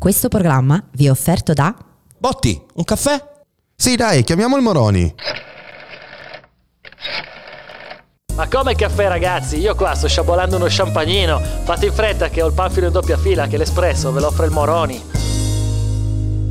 Questo 0.00 0.28
programma 0.28 0.82
vi 0.92 1.04
è 1.04 1.10
offerto 1.10 1.52
da 1.52 1.76
Botti, 2.16 2.58
un 2.76 2.84
caffè? 2.84 3.22
Sì, 3.76 3.96
dai, 3.96 4.24
chiamiamo 4.24 4.56
il 4.56 4.62
Moroni. 4.62 5.14
Ma 8.34 8.48
come 8.48 8.74
caffè 8.74 9.08
ragazzi? 9.08 9.58
Io 9.58 9.74
qua 9.74 9.94
sto 9.94 10.08
sciabolando 10.08 10.56
uno 10.56 10.64
champagnino. 10.70 11.38
Fate 11.38 11.84
in 11.84 11.92
fretta 11.92 12.30
che 12.30 12.40
ho 12.40 12.46
il 12.46 12.54
panfilo 12.54 12.86
in 12.86 12.92
doppia 12.92 13.18
fila, 13.18 13.46
che 13.46 13.58
l'espresso 13.58 14.10
ve 14.10 14.20
lo 14.20 14.28
offre 14.28 14.46
il 14.46 14.52
Moroni. 14.52 14.98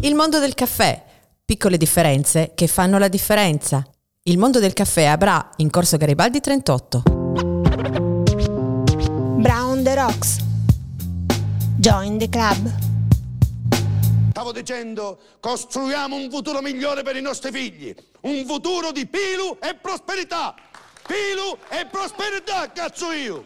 Il 0.01 0.13
mondo 0.13 0.37
del 0.37 0.53
caffè. 0.53 1.03
Piccole 1.43 1.77
differenze 1.77 2.51
che 2.53 2.67
fanno 2.67 2.99
la 2.99 3.07
differenza. 3.07 3.83
Il 4.25 4.37
mondo 4.37 4.59
del 4.59 4.73
caffè 4.73 5.05
a 5.05 5.17
Bra, 5.17 5.49
in 5.55 5.71
Corso 5.71 5.97
Garibaldi 5.97 6.39
38. 6.39 7.01
Brown 9.41 9.81
the 9.81 9.95
Rocks. 9.95 10.37
Join 11.77 12.19
the 12.19 12.29
club. 12.29 12.88
Stavo 14.39 14.53
dicendo, 14.53 15.19
costruiamo 15.41 16.15
un 16.15 16.29
futuro 16.31 16.61
migliore 16.61 17.03
per 17.03 17.17
i 17.17 17.21
nostri 17.21 17.51
figli. 17.51 17.93
Un 18.21 18.45
futuro 18.45 18.93
di 18.93 19.05
pilu 19.05 19.57
e 19.61 19.75
prosperità. 19.75 20.55
Pilu 21.05 21.57
e 21.67 21.85
prosperità, 21.87 22.71
cazzo 22.71 23.11
io! 23.11 23.43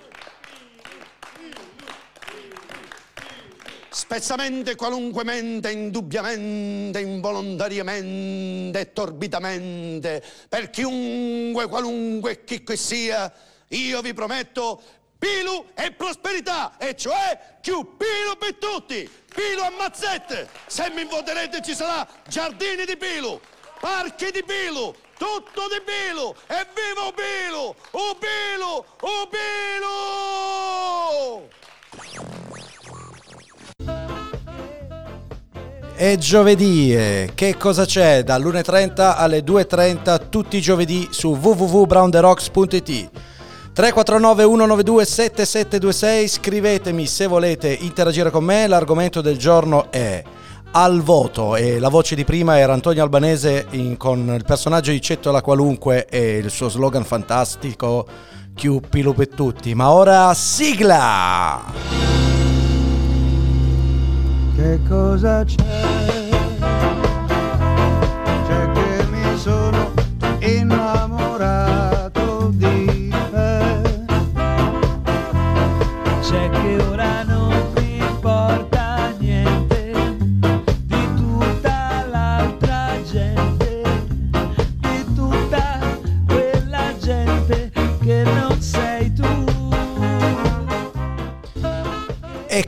Spezzamente, 3.89 4.75
qualunquemente, 4.75 5.71
indubbiamente, 5.71 6.99
involontariamente 6.99 8.79
e 8.79 8.93
torbidamente, 8.93 10.23
per 10.48 10.70
chiunque, 10.70 11.67
qualunque 11.67 12.43
chi 12.43 12.63
qui 12.63 12.77
sia, 12.77 13.34
io 13.70 13.99
vi 14.01 14.13
prometto 14.13 14.79
pilu 15.23 15.68
e 15.73 15.94
prosperità, 15.94 16.73
e 16.77 16.98
cioè 16.98 17.40
più 17.62 17.95
pilu 17.95 18.36
per 18.38 18.55
tutti, 18.55 19.09
pilu 19.34 19.62
a 19.62 19.72
mazzette. 19.77 20.49
Se 20.66 20.91
mi 20.94 21.05
voterete 21.05 21.62
ci 21.62 21.73
sarà 21.73 22.05
giardini 22.27 22.84
di 22.84 22.98
pilu, 22.98 23.40
parchi 23.80 24.32
di 24.32 24.43
pilu, 24.43 24.93
tutto 25.18 25.70
di 25.70 25.82
Pilo! 25.85 26.35
Evviva 26.48 27.10
Pilo! 27.15 27.74
O 27.91 28.18
Pilo! 28.20 28.85
O 28.99 29.30
Pilo! 29.32 29.88
È 35.96 36.18
giovedì, 36.18 36.93
e 36.93 37.32
che 37.34 37.55
cosa 37.55 37.85
c'è? 37.85 38.24
Dall'1.30 38.24 39.13
alle 39.15 39.40
2.30 39.40 40.27
tutti 40.27 40.58
i 40.58 40.62
giovedì 40.62 41.08
su 41.12 41.34
www.brownderocks.it 41.34 43.32
349 43.74 44.43
192 44.43 45.04
7726 45.04 46.27
scrivetemi 46.27 47.07
se 47.07 47.26
volete 47.26 47.74
interagire 47.74 48.30
con 48.30 48.43
me 48.43 48.68
l'argomento 48.68 49.20
del 49.20 49.35
giorno 49.38 49.91
è 49.91 50.24
al 50.74 51.02
voto 51.02 51.55
e 51.55 51.80
la 51.80 51.90
voce 51.90 52.13
di 52.13 52.24
prima 52.24 52.60
era 52.60 52.74
Antonio 52.74 53.02
Albanese 53.02 53.65
in, 53.71 53.98
con 53.98 54.32
il 54.35 54.43
personaggio 54.46 54.91
di 54.91 55.02
Cetto 55.02 55.32
la 55.32 55.41
Qualunque 55.41 56.05
e 56.05 56.38
il 56.38 56.52
suo 56.52 56.70
slogan 56.70 57.04
fantastico 57.04 58.05
Pilu 58.54 59.13
per 59.15 59.30
tutti. 59.30 59.74
Ma 59.74 59.91
ora 59.91 60.32
sigla! 60.35 61.63
Che 64.56 64.80
cosa? 64.88 65.44
C'è 65.44 66.32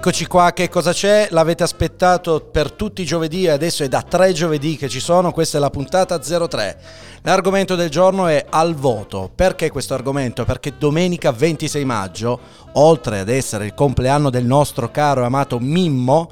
Eccoci 0.07 0.27
qua, 0.27 0.53
che 0.53 0.69
cosa 0.69 0.93
c'è? 0.93 1.29
L'avete 1.31 1.63
aspettato 1.63 2.39
per 2.39 2.71
tutti 2.71 3.01
i 3.01 3.05
giovedì 3.05 3.45
e 3.45 3.49
adesso 3.49 3.83
è 3.83 3.87
da 3.87 4.03
tre 4.03 4.33
giovedì 4.33 4.77
che 4.77 4.87
ci 4.87 4.99
sono, 4.99 5.31
questa 5.31 5.57
è 5.57 5.59
la 5.59 5.71
puntata 5.71 6.19
03. 6.19 6.79
L'argomento 7.23 7.73
del 7.73 7.89
giorno 7.89 8.27
è 8.27 8.45
al 8.47 8.75
voto. 8.75 9.31
Perché 9.33 9.71
questo 9.71 9.95
argomento? 9.95 10.45
Perché 10.45 10.73
domenica 10.77 11.31
26 11.31 11.85
maggio, 11.85 12.39
oltre 12.73 13.17
ad 13.17 13.29
essere 13.29 13.65
il 13.65 13.73
compleanno 13.73 14.29
del 14.29 14.45
nostro 14.45 14.91
caro 14.91 15.23
e 15.23 15.25
amato 15.25 15.57
Mimmo, 15.57 16.29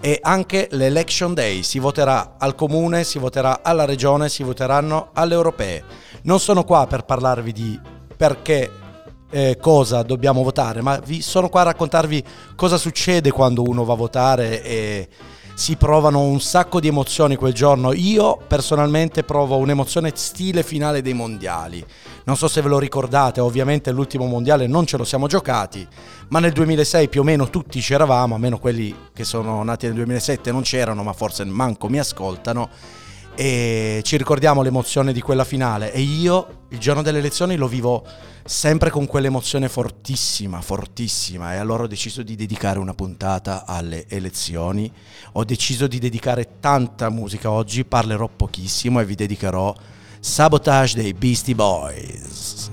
è 0.00 0.20
anche 0.22 0.68
l'election 0.70 1.34
day, 1.34 1.64
si 1.64 1.80
voterà 1.80 2.36
al 2.38 2.54
comune, 2.54 3.02
si 3.02 3.18
voterà 3.18 3.58
alla 3.64 3.86
regione, 3.86 4.28
si 4.28 4.44
voteranno 4.44 5.08
alle 5.14 5.34
europee. 5.34 5.82
Non 6.22 6.38
sono 6.38 6.62
qua 6.62 6.86
per 6.86 7.02
parlarvi 7.02 7.50
di 7.50 7.80
perché 8.16 8.70
eh, 9.36 9.58
cosa 9.60 10.02
dobbiamo 10.02 10.42
votare, 10.42 10.80
ma 10.80 10.98
vi 11.04 11.20
sono 11.20 11.50
qua 11.50 11.60
a 11.60 11.64
raccontarvi 11.64 12.24
cosa 12.54 12.78
succede 12.78 13.30
quando 13.30 13.62
uno 13.62 13.84
va 13.84 13.92
a 13.92 13.96
votare 13.96 14.64
e 14.64 15.08
si 15.52 15.76
provano 15.76 16.22
un 16.22 16.40
sacco 16.40 16.80
di 16.80 16.88
emozioni 16.88 17.36
quel 17.36 17.52
giorno. 17.52 17.92
Io 17.92 18.38
personalmente 18.46 19.24
provo 19.24 19.58
un'emozione 19.58 20.10
stile 20.14 20.62
finale 20.62 21.02
dei 21.02 21.12
mondiali. 21.12 21.84
Non 22.24 22.38
so 22.38 22.48
se 22.48 22.62
ve 22.62 22.68
lo 22.68 22.78
ricordate, 22.78 23.40
ovviamente 23.40 23.90
l'ultimo 23.90 24.24
mondiale 24.24 24.66
non 24.66 24.86
ce 24.86 24.96
lo 24.96 25.04
siamo 25.04 25.26
giocati, 25.26 25.86
ma 26.28 26.38
nel 26.38 26.52
2006 26.52 27.10
più 27.10 27.20
o 27.20 27.24
meno 27.24 27.50
tutti 27.50 27.78
c'eravamo, 27.78 28.34
a 28.34 28.38
meno 28.38 28.58
quelli 28.58 28.94
che 29.12 29.24
sono 29.24 29.62
nati 29.62 29.84
nel 29.84 29.96
2007 29.96 30.50
non 30.50 30.62
c'erano, 30.62 31.02
ma 31.02 31.12
forse 31.12 31.44
manco 31.44 31.90
mi 31.90 31.98
ascoltano 31.98 32.70
e 33.36 34.00
ci 34.02 34.16
ricordiamo 34.16 34.62
l'emozione 34.62 35.12
di 35.12 35.20
quella 35.20 35.44
finale. 35.44 35.92
E 35.92 36.00
io 36.00 36.64
il 36.70 36.78
giorno 36.78 37.02
delle 37.02 37.18
elezioni 37.18 37.56
lo 37.56 37.68
vivo 37.68 38.04
sempre 38.44 38.90
con 38.90 39.06
quell'emozione 39.06 39.68
fortissima, 39.68 40.60
fortissima. 40.62 41.54
E 41.54 41.58
allora 41.58 41.82
ho 41.82 41.86
deciso 41.86 42.22
di 42.22 42.34
dedicare 42.34 42.78
una 42.78 42.94
puntata 42.94 43.64
alle 43.66 44.06
elezioni, 44.08 44.90
ho 45.32 45.44
deciso 45.44 45.86
di 45.86 45.98
dedicare 45.98 46.58
tanta 46.60 47.10
musica 47.10 47.50
oggi, 47.50 47.84
parlerò 47.84 48.28
pochissimo 48.34 49.00
e 49.00 49.04
vi 49.04 49.14
dedicherò 49.14 49.74
Sabotage 50.18 50.96
dei 50.96 51.12
Beastie 51.12 51.54
Boys. 51.54 52.70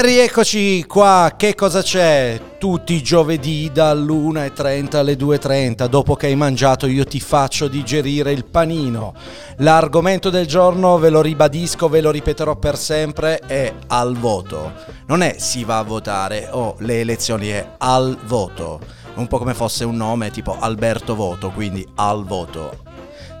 E 0.00 0.02
rieccoci 0.02 0.86
qua, 0.86 1.34
che 1.36 1.54
cosa 1.54 1.82
c'è? 1.82 2.40
Tutti 2.56 2.94
i 2.94 3.02
giovedì 3.02 3.70
dall'1.30 3.70 4.96
alle 4.96 5.12
2.30, 5.12 5.84
dopo 5.88 6.14
che 6.14 6.24
hai 6.24 6.36
mangiato 6.36 6.86
io 6.86 7.04
ti 7.04 7.20
faccio 7.20 7.68
digerire 7.68 8.32
il 8.32 8.46
panino. 8.46 9.12
L'argomento 9.58 10.30
del 10.30 10.46
giorno, 10.46 10.96
ve 10.96 11.10
lo 11.10 11.20
ribadisco, 11.20 11.90
ve 11.90 12.00
lo 12.00 12.10
ripeterò 12.10 12.56
per 12.56 12.78
sempre, 12.78 13.40
è 13.40 13.74
al 13.88 14.16
voto. 14.16 14.72
Non 15.04 15.22
è 15.22 15.34
si 15.36 15.64
va 15.64 15.76
a 15.76 15.84
votare 15.84 16.48
o 16.50 16.76
le 16.78 17.00
elezioni, 17.00 17.48
è 17.48 17.72
al 17.76 18.16
voto. 18.24 18.80
Un 19.16 19.26
po' 19.26 19.36
come 19.36 19.52
fosse 19.52 19.84
un 19.84 19.96
nome 19.96 20.30
tipo 20.30 20.56
Alberto 20.58 21.14
Voto, 21.14 21.50
quindi 21.50 21.86
al 21.96 22.24
voto. 22.24 22.88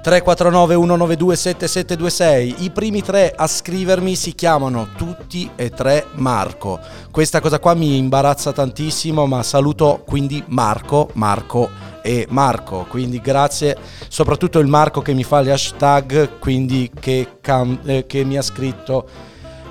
349 0.02 0.74
192 0.76 1.36
7726 1.36 2.64
I 2.64 2.70
primi 2.70 3.02
tre 3.02 3.34
a 3.36 3.46
scrivermi 3.46 4.16
si 4.16 4.34
chiamano 4.34 4.88
tutti 4.96 5.50
e 5.54 5.68
tre 5.68 6.06
Marco. 6.14 6.80
Questa 7.10 7.40
cosa 7.40 7.58
qua 7.58 7.74
mi 7.74 7.98
imbarazza 7.98 8.52
tantissimo 8.52 9.26
ma 9.26 9.42
saluto 9.42 10.02
quindi 10.06 10.42
Marco, 10.46 11.10
Marco 11.14 11.68
e 12.02 12.26
Marco. 12.30 12.86
Quindi 12.88 13.20
grazie 13.20 13.76
soprattutto 14.08 14.58
il 14.58 14.68
Marco 14.68 15.02
che 15.02 15.12
mi 15.12 15.22
fa 15.22 15.42
gli 15.42 15.50
hashtag 15.50 16.38
Quindi 16.38 16.90
che, 16.98 17.36
cam- 17.42 17.80
eh, 17.84 18.06
che 18.06 18.24
mi 18.24 18.38
ha 18.38 18.42
scritto 18.42 19.06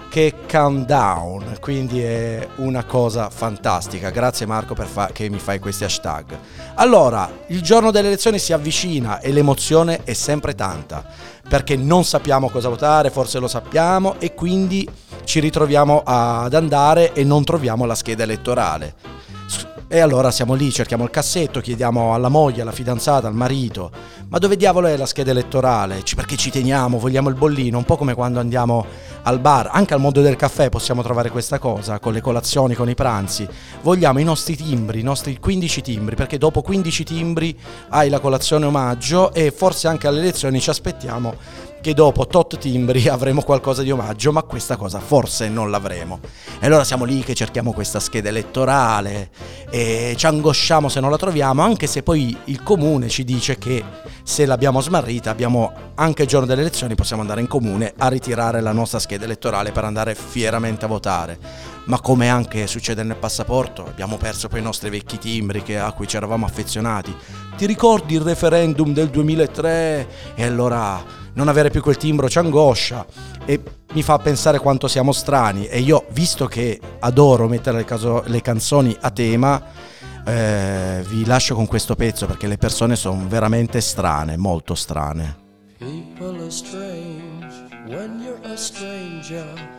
che 0.09 0.33
countdown, 0.49 1.57
quindi 1.59 2.01
è 2.01 2.47
una 2.55 2.83
cosa 2.83 3.29
fantastica. 3.29 4.09
Grazie 4.09 4.45
Marco 4.45 4.73
fa- 4.75 5.11
che 5.13 5.29
mi 5.29 5.37
fai 5.37 5.59
questi 5.59 5.83
hashtag. 5.83 6.37
Allora, 6.75 7.29
il 7.47 7.61
giorno 7.61 7.91
delle 7.91 8.07
elezioni 8.07 8.39
si 8.39 8.51
avvicina 8.51 9.19
e 9.19 9.31
l'emozione 9.31 10.03
è 10.03 10.13
sempre 10.13 10.55
tanta, 10.55 11.05
perché 11.47 11.75
non 11.75 12.03
sappiamo 12.03 12.49
cosa 12.49 12.69
votare, 12.69 13.11
forse 13.11 13.39
lo 13.39 13.47
sappiamo 13.47 14.15
e 14.19 14.33
quindi 14.33 14.87
ci 15.23 15.39
ritroviamo 15.39 16.01
ad 16.03 16.53
andare 16.53 17.13
e 17.13 17.23
non 17.23 17.43
troviamo 17.43 17.85
la 17.85 17.95
scheda 17.95 18.23
elettorale. 18.23 18.95
E 19.91 20.01
allora 20.01 20.29
siamo 20.29 20.53
lì, 20.53 20.71
cerchiamo 20.71 21.03
il 21.03 21.09
cassetto, 21.09 21.61
chiediamo 21.61 22.13
alla 22.13 22.29
moglie, 22.29 22.61
alla 22.61 22.71
fidanzata, 22.71 23.25
al 23.25 23.33
marito, 23.33 23.89
ma 24.27 24.37
dove 24.37 24.55
diavolo 24.55 24.85
è 24.85 24.95
la 24.95 25.07
scheda 25.07 25.31
elettorale? 25.31 26.03
Perché 26.15 26.35
ci 26.35 26.51
teniamo, 26.51 26.99
vogliamo 26.99 27.27
il 27.29 27.33
bollino, 27.33 27.79
un 27.79 27.85
po' 27.85 27.97
come 27.97 28.13
quando 28.13 28.39
andiamo 28.39 28.85
al 29.23 29.39
bar, 29.39 29.71
anche 29.73 29.95
al 29.95 29.99
mondo 29.99 30.21
del 30.21 30.35
caffè 30.35 30.69
possiamo 30.69 31.01
trovare 31.01 31.31
questa 31.31 31.57
cosa, 31.57 31.97
con 31.97 32.13
le 32.13 32.21
colazioni, 32.21 32.75
con 32.75 32.87
i 32.87 32.93
pranzi. 32.93 33.47
Vogliamo 33.81 34.19
i 34.19 34.23
nostri 34.23 34.55
timbri, 34.55 34.99
i 34.99 35.03
nostri 35.03 35.39
15 35.39 35.81
timbri, 35.81 36.15
perché 36.15 36.37
dopo 36.37 36.61
15 36.61 37.03
timbri 37.03 37.59
hai 37.89 38.09
la 38.09 38.19
colazione 38.19 38.67
omaggio 38.67 39.33
e 39.33 39.49
forse 39.49 39.87
anche 39.87 40.05
alle 40.05 40.19
elezioni 40.19 40.61
ci 40.61 40.69
aspettiamo 40.69 41.33
che 41.81 41.93
dopo 41.93 42.27
tot 42.27 42.57
timbri 42.57 43.07
avremo 43.09 43.41
qualcosa 43.41 43.81
di 43.81 43.91
omaggio, 43.91 44.31
ma 44.31 44.43
questa 44.43 44.75
cosa 44.75 44.99
forse 44.99 45.49
non 45.49 45.71
l'avremo. 45.71 46.19
E 46.59 46.65
allora 46.65 46.83
siamo 46.83 47.05
lì 47.05 47.21
che 47.21 47.33
cerchiamo 47.33 47.71
questa 47.71 47.99
scheda 47.99 48.29
elettorale 48.29 49.29
e 49.69 50.13
ci 50.17 50.25
angosciamo 50.25 50.89
se 50.89 50.99
non 50.99 51.09
la 51.09 51.17
troviamo, 51.17 51.61
anche 51.61 51.87
se 51.87 52.03
poi 52.03 52.35
il 52.45 52.63
comune 52.63 53.09
ci 53.09 53.23
dice 53.23 53.57
che 53.57 53.83
se 54.23 54.45
l'abbiamo 54.45 54.81
smarrita, 54.81 55.29
abbiamo 55.29 55.71
anche 55.95 56.23
il 56.23 56.27
giorno 56.27 56.45
delle 56.45 56.61
elezioni, 56.61 56.95
possiamo 56.95 57.21
andare 57.21 57.41
in 57.41 57.47
comune 57.47 57.93
a 57.97 58.07
ritirare 58.07 58.61
la 58.61 58.71
nostra 58.71 58.99
scheda 58.99 59.25
elettorale 59.25 59.71
per 59.71 59.83
andare 59.83 60.15
fieramente 60.15 60.85
a 60.85 60.87
votare. 60.87 61.77
Ma 61.89 61.99
come 61.99 62.29
anche 62.29 62.67
succede 62.67 63.01
nel 63.01 63.17
passaporto, 63.17 63.83
abbiamo 63.83 64.17
perso 64.17 64.47
poi 64.47 64.59
i 64.59 64.63
nostri 64.63 64.91
vecchi 64.91 65.17
timbri 65.17 65.75
a 65.75 65.91
cui 65.91 66.07
ci 66.07 66.17
eravamo 66.17 66.45
affezionati. 66.45 67.15
Ti 67.57 67.65
ricordi 67.65 68.13
il 68.13 68.21
referendum 68.21 68.93
del 68.93 69.09
2003? 69.09 70.07
E 70.35 70.43
allora 70.43 71.03
non 71.33 71.47
avere 71.47 71.71
più 71.71 71.81
quel 71.81 71.97
timbro 71.97 72.29
ci 72.29 72.37
angoscia 72.37 73.03
e 73.43 73.59
mi 73.93 74.03
fa 74.03 74.19
pensare 74.19 74.59
quanto 74.59 74.87
siamo 74.87 75.11
strani 75.11 75.65
e 75.65 75.79
io 75.79 76.05
visto 76.11 76.45
che 76.45 76.79
adoro 76.99 77.47
mettere 77.47 77.77
le, 77.77 77.85
caso- 77.85 78.21
le 78.27 78.41
canzoni 78.41 78.95
a 79.01 79.09
tema 79.09 79.59
eh, 80.25 81.03
vi 81.07 81.25
lascio 81.25 81.55
con 81.55 81.65
questo 81.65 81.95
pezzo 81.95 82.27
perché 82.27 82.45
le 82.45 82.57
persone 82.57 82.95
sono 82.95 83.25
veramente 83.27 83.81
strane, 83.81 84.37
molto 84.37 84.75
strane. 84.75 85.37
People 85.79 86.39
are 86.39 86.51
strange 86.51 87.65
when 87.87 88.19
you're 88.19 88.53
a 88.53 88.55
stranger. 88.55 89.78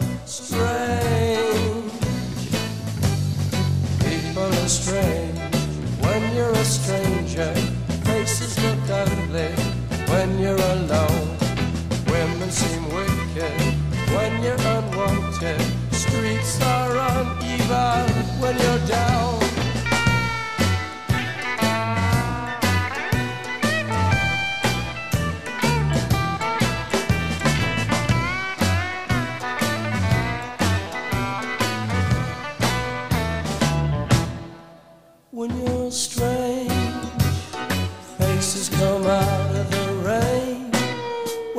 strange. 0.31 1.91
People 3.99 4.43
are 4.43 4.69
strange 4.69 5.37
when 5.99 6.35
you're 6.35 6.51
a 6.51 6.63
stranger. 6.63 7.53
Faces 8.05 8.57
look 8.63 8.79
when 10.07 10.39
you're 10.39 10.55
alone. 10.55 11.37
Women 12.07 12.49
seem 12.49 12.83
wicked 12.95 13.59
when 14.15 14.41
you're 14.41 14.61
unwanted. 14.75 15.61
Streets 15.91 16.61
are 16.61 16.95
uneven 16.97 18.09
when 18.39 18.57
you're 18.57 18.87
down. 18.87 19.40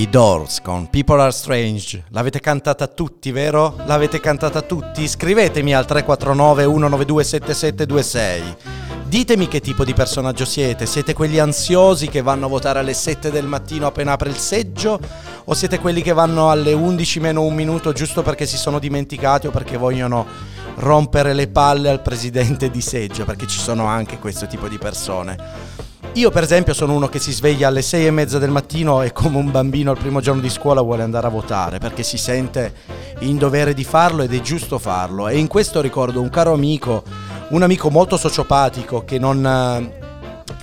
I 0.00 0.08
Doors 0.08 0.62
con 0.62 0.88
People 0.88 1.20
Are 1.20 1.30
Strange. 1.30 2.04
L'avete 2.08 2.40
cantata 2.40 2.86
tutti, 2.86 3.32
vero? 3.32 3.76
L'avete 3.84 4.18
cantata 4.18 4.62
tutti? 4.62 5.06
Scrivetemi 5.06 5.74
al 5.74 5.84
349 5.84 6.62
192 6.62 7.22
7726. 7.22 8.56
Ditemi 9.04 9.46
che 9.46 9.60
tipo 9.60 9.84
di 9.84 9.92
personaggio 9.92 10.46
siete. 10.46 10.86
Siete 10.86 11.12
quelli 11.12 11.38
ansiosi 11.38 12.08
che 12.08 12.22
vanno 12.22 12.46
a 12.46 12.48
votare 12.48 12.78
alle 12.78 12.94
7 12.94 13.30
del 13.30 13.44
mattino 13.44 13.86
appena 13.86 14.12
apre 14.12 14.30
il 14.30 14.38
seggio? 14.38 14.98
O 15.44 15.52
siete 15.52 15.78
quelli 15.78 16.00
che 16.00 16.14
vanno 16.14 16.48
alle 16.48 16.72
11 16.72 17.20
meno 17.20 17.42
un 17.42 17.54
minuto 17.54 17.92
giusto 17.92 18.22
perché 18.22 18.46
si 18.46 18.56
sono 18.56 18.78
dimenticati 18.78 19.48
o 19.48 19.50
perché 19.50 19.76
vogliono 19.76 20.26
rompere 20.76 21.34
le 21.34 21.48
palle 21.48 21.90
al 21.90 22.00
presidente 22.00 22.70
di 22.70 22.80
seggio? 22.80 23.26
Perché 23.26 23.46
ci 23.46 23.58
sono 23.58 23.84
anche 23.84 24.18
questo 24.18 24.46
tipo 24.46 24.66
di 24.66 24.78
persone. 24.78 25.89
Io 26.14 26.30
per 26.30 26.42
esempio 26.42 26.74
sono 26.74 26.92
uno 26.92 27.08
che 27.08 27.20
si 27.20 27.32
sveglia 27.32 27.68
alle 27.68 27.82
sei 27.82 28.06
e 28.06 28.10
mezza 28.10 28.38
del 28.38 28.50
mattino 28.50 29.00
e 29.02 29.12
come 29.12 29.36
un 29.36 29.50
bambino 29.50 29.92
al 29.92 29.96
primo 29.96 30.20
giorno 30.20 30.40
di 30.40 30.50
scuola 30.50 30.82
vuole 30.82 31.04
andare 31.04 31.28
a 31.28 31.30
votare 31.30 31.78
perché 31.78 32.02
si 32.02 32.18
sente 32.18 32.74
in 33.20 33.38
dovere 33.38 33.74
di 33.74 33.84
farlo 33.84 34.22
ed 34.22 34.34
è 34.34 34.40
giusto 34.40 34.78
farlo. 34.78 35.28
E 35.28 35.38
in 35.38 35.46
questo 35.46 35.80
ricordo 35.80 36.20
un 36.20 36.28
caro 36.28 36.52
amico, 36.52 37.04
un 37.50 37.62
amico 37.62 37.90
molto 37.90 38.16
sociopatico 38.16 39.04
che 39.04 39.20
non... 39.20 39.92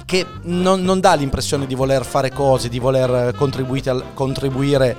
che 0.05 0.25
non, 0.43 0.81
non 0.81 0.99
dà 0.99 1.13
l'impressione 1.13 1.65
di 1.65 1.75
voler 1.75 2.03
fare 2.05 2.29
cose, 2.31 2.67
di 2.67 2.79
voler 2.79 3.33
contribuite 3.33 3.89
al- 3.89 4.03
contribuire 4.13 4.95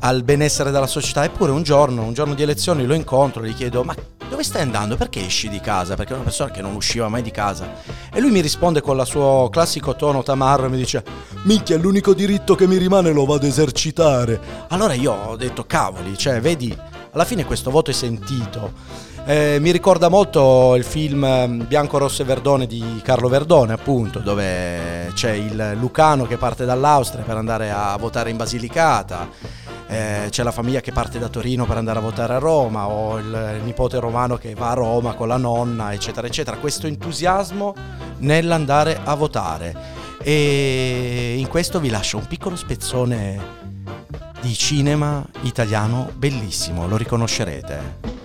al 0.00 0.24
benessere 0.24 0.72
della 0.72 0.88
società. 0.88 1.24
Eppure 1.24 1.52
un 1.52 1.62
giorno, 1.62 2.02
un 2.02 2.14
giorno 2.14 2.34
di 2.34 2.42
elezioni 2.42 2.84
lo 2.84 2.94
incontro, 2.94 3.44
gli 3.44 3.54
chiedo 3.54 3.84
ma 3.84 3.94
dove 4.28 4.42
stai 4.42 4.62
andando? 4.62 4.96
Perché 4.96 5.24
esci 5.24 5.48
di 5.48 5.60
casa? 5.60 5.94
Perché 5.94 6.12
è 6.12 6.14
una 6.14 6.24
persona 6.24 6.50
che 6.50 6.62
non 6.62 6.74
usciva 6.74 7.08
mai 7.08 7.22
di 7.22 7.30
casa. 7.30 7.72
E 8.12 8.20
lui 8.20 8.30
mi 8.30 8.40
risponde 8.40 8.80
con 8.80 8.98
il 8.98 9.06
suo 9.06 9.48
classico 9.50 9.96
tono 9.96 10.22
tamarro 10.22 10.66
e 10.66 10.68
mi 10.68 10.76
dice 10.76 11.02
minchia 11.44 11.76
l'unico 11.76 12.14
diritto 12.14 12.54
che 12.54 12.66
mi 12.66 12.76
rimane 12.76 13.12
lo 13.12 13.24
vado 13.24 13.46
a 13.46 13.48
esercitare. 13.48 14.40
Allora 14.68 14.94
io 14.94 15.12
ho 15.12 15.36
detto 15.36 15.64
cavoli, 15.64 16.16
cioè 16.16 16.40
vedi, 16.40 16.76
alla 17.12 17.24
fine 17.24 17.44
questo 17.44 17.70
voto 17.70 17.90
è 17.90 17.94
sentito. 17.94 19.06
Eh, 19.24 19.58
mi 19.60 19.72
ricorda 19.72 20.08
molto 20.08 20.74
il 20.74 20.84
film 20.84 21.22
ehm, 21.22 21.66
Bianco, 21.66 21.98
Rosso 21.98 22.22
e 22.22 22.24
Verdone 22.24 22.66
di 22.66 23.00
Carlo 23.02 23.28
Verdone, 23.28 23.74
appunto, 23.74 24.20
dove 24.20 25.10
c'è 25.12 25.32
il 25.32 25.76
Lucano 25.78 26.26
che 26.26 26.38
parte 26.38 26.64
dall'Austria 26.64 27.24
per 27.24 27.36
andare 27.36 27.70
a 27.70 27.94
votare 27.98 28.30
in 28.30 28.38
Basilicata. 28.38 29.28
Eh, 29.88 30.26
c'è 30.28 30.42
la 30.42 30.52
famiglia 30.52 30.80
che 30.80 30.92
parte 30.92 31.18
da 31.18 31.28
Torino 31.28 31.64
per 31.64 31.78
andare 31.78 31.98
a 31.98 32.02
votare 32.02 32.34
a 32.34 32.38
Roma, 32.38 32.88
o 32.88 33.18
il 33.18 33.60
nipote 33.64 33.98
romano 33.98 34.36
che 34.36 34.54
va 34.54 34.70
a 34.70 34.74
Roma 34.74 35.14
con 35.14 35.28
la 35.28 35.38
nonna, 35.38 35.94
eccetera, 35.94 36.26
eccetera. 36.26 36.58
Questo 36.58 36.86
entusiasmo 36.86 37.74
nell'andare 38.18 39.00
a 39.02 39.14
votare. 39.14 39.74
E 40.22 41.36
in 41.38 41.48
questo 41.48 41.80
vi 41.80 41.88
lascio 41.88 42.18
un 42.18 42.26
piccolo 42.26 42.54
spezzone 42.54 43.56
di 44.40 44.54
cinema 44.54 45.24
italiano 45.42 46.10
bellissimo, 46.14 46.86
lo 46.86 46.98
riconoscerete. 46.98 48.16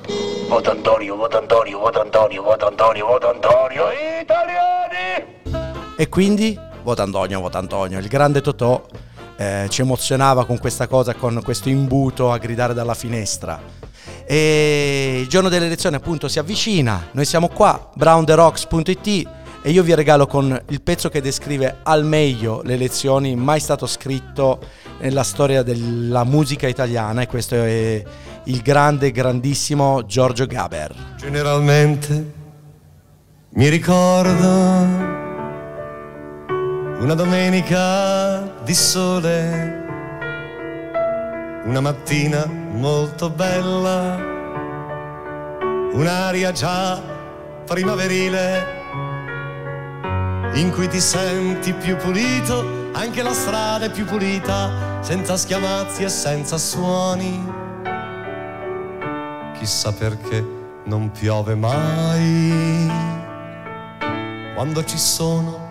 Voto 0.50 0.70
Antonio, 0.70 1.16
voto 1.16 1.38
Antonio, 1.38 1.80
voto 1.80 2.02
Antonio, 2.02 2.44
voto 2.44 2.68
Antonio, 2.68 3.06
voto 3.08 3.30
Antonio, 3.30 3.84
italiani! 4.22 5.42
E 5.96 6.10
quindi, 6.10 6.60
vota 6.84 7.04
Antonio, 7.04 7.40
vota 7.40 7.58
Antonio, 7.58 8.00
il 8.00 8.08
grande 8.08 8.42
Totò 8.42 8.84
eh, 9.38 9.68
ci 9.70 9.82
emozionava 9.82 10.46
con 10.46 10.58
questa 10.58 10.88
cosa, 10.88 11.14
con 11.14 11.40
questo 11.44 11.70
imbuto 11.70 12.32
a 12.32 12.38
gridare 12.38 12.74
dalla 12.74 12.94
finestra. 12.94 13.60
E 14.26 15.20
il 15.22 15.28
giorno 15.28 15.50
delle 15.50 15.66
elezioni 15.66 15.96
appunto 15.96 16.28
si 16.28 16.40
avvicina, 16.40 17.10
noi 17.12 17.26
siamo 17.26 17.48
qua, 17.50 17.90
brownderocks.it 17.94 19.30
e 19.66 19.72
io 19.72 19.82
vi 19.82 19.96
regalo 19.96 20.28
con 20.28 20.62
il 20.70 20.82
pezzo 20.82 21.08
che 21.08 21.22
descrive 21.22 21.78
al 21.84 22.04
meglio 22.06 22.62
le 22.64 22.74
elezioni, 22.74 23.34
mai 23.36 23.62
stato 23.62 23.88
scritto 23.88 24.60
nella 25.00 25.24
storia 25.24 25.64
della 25.64 26.26
musica 26.26 26.68
italiana 26.68 27.22
e 27.22 27.28
questo 27.28 27.56
è 27.56 28.04
il 28.46 28.62
grande, 28.62 29.12
grandissimo 29.12 30.06
Giorgio 30.06 30.46
Gaber. 30.48 31.16
Generalmente 31.18 32.32
mi 33.52 33.70
ricordo 33.70 35.12
una 37.00 37.14
domenica 37.16 38.43
di 38.64 38.74
sole, 38.74 39.86
una 41.66 41.82
mattina 41.82 42.46
molto 42.46 43.30
bella, 43.30 44.16
un'aria 45.92 46.52
già 46.54 47.02
primaverile 47.66 48.82
in 50.54 50.72
cui 50.72 50.88
ti 50.88 51.02
senti 51.02 51.74
più 51.74 51.98
pulito, 51.98 52.92
anche 52.94 53.22
la 53.22 53.34
strada 53.34 53.86
è 53.86 53.92
più 53.92 54.06
pulita, 54.06 55.02
senza 55.02 55.36
schiamazzi 55.36 56.04
e 56.04 56.10
senza 56.10 56.58
suoni. 56.58 57.62
Chissà 59.58 59.92
perché 59.92 60.46
non 60.86 61.12
piove 61.12 61.56
mai 61.56 62.92
quando 64.56 64.84
ci 64.86 64.98
sono 64.98 65.63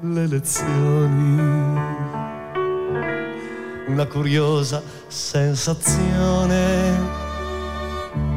le 0.00 0.26
lezioni. 0.28 1.76
Una 3.88 4.06
curiosa 4.06 4.80
sensazione 5.08 6.94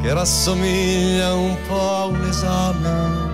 che 0.02 0.12
rassomiglia 0.14 1.36
un 1.36 1.56
po' 1.68 1.96
a 1.96 2.06
un 2.06 2.26
esame 2.26 3.30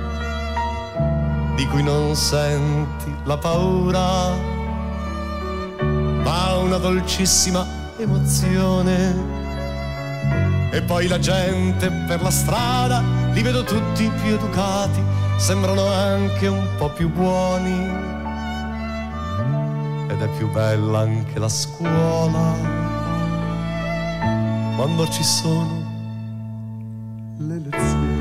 di 1.56 1.66
cui 1.68 1.84
non 1.84 2.16
senti 2.16 3.16
la 3.24 3.38
paura, 3.38 4.36
ma 6.24 6.56
una 6.58 6.78
dolcissima 6.78 7.66
emozione. 7.98 9.36
E 10.72 10.82
poi 10.82 11.08
la 11.08 11.20
gente 11.20 11.90
per 12.06 12.22
la 12.22 12.30
strada, 12.30 13.02
li 13.32 13.42
vedo 13.42 13.64
tutti 13.64 14.12
più 14.22 14.34
educati, 14.34 15.02
sembrano 15.38 15.88
anche 15.88 16.48
un 16.48 16.68
po' 16.78 16.90
più 16.90 17.10
buoni. 17.10 18.17
Ed 20.18 20.24
è 20.24 20.38
più 20.38 20.50
bella 20.50 21.00
anche 21.00 21.38
la 21.38 21.50
scuola, 21.50 22.56
quando 24.76 25.08
ci 25.10 25.24
sono 25.24 25.86
le 27.38 27.60
lezioni 27.60 28.18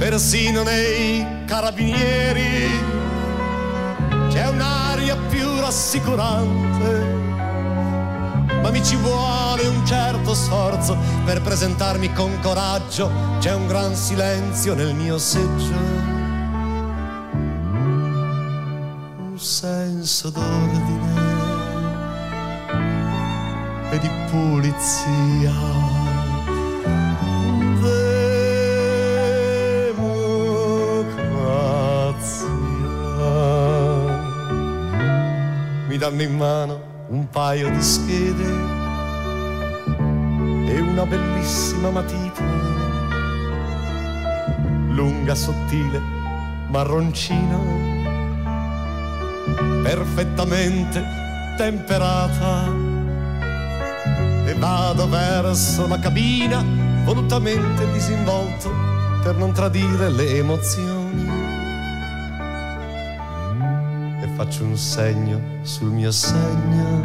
persino 0.00 0.62
nei 0.62 1.44
carabinieri 1.44 2.70
c'è 4.30 4.48
un'aria 4.48 5.14
più 5.28 5.46
rassicurante. 5.60 7.18
Ma 8.62 8.70
mi 8.70 8.82
ci 8.82 8.96
vuole 8.96 9.66
un 9.66 9.84
certo 9.84 10.32
sforzo 10.32 10.96
per 11.26 11.42
presentarmi 11.42 12.14
con 12.14 12.38
coraggio. 12.40 13.10
C'è 13.40 13.52
un 13.52 13.66
gran 13.66 13.94
silenzio 13.94 14.74
nel 14.74 14.94
mio 14.94 15.18
seggio. 15.18 15.76
Un 19.18 19.38
senso 20.04 20.30
d'ordine 20.30 21.28
e 23.90 23.98
di 23.98 24.10
pulizia. 24.30 25.52
Mi 35.88 35.96
danno 35.98 36.22
in 36.22 36.36
mano 36.36 36.80
un 37.08 37.28
paio 37.28 37.68
di 37.68 37.82
schede 37.82 38.48
e 40.66 40.80
una 40.80 41.04
bellissima 41.04 41.90
matita, 41.90 42.42
lunga, 44.88 45.34
sottile, 45.34 46.00
marroncina, 46.68 47.89
perfettamente 49.90 51.02
temperata. 51.56 52.72
E 54.46 54.54
vado 54.54 55.08
verso 55.08 55.88
la 55.88 55.98
cabina, 55.98 56.64
volutamente 57.04 57.90
disinvolto 57.90 58.70
per 59.24 59.34
non 59.36 59.52
tradire 59.52 60.08
le 60.10 60.36
emozioni. 60.36 61.28
E 64.22 64.28
faccio 64.36 64.62
un 64.62 64.76
segno 64.76 65.40
sul 65.62 65.90
mio 65.90 66.12
segno, 66.12 67.00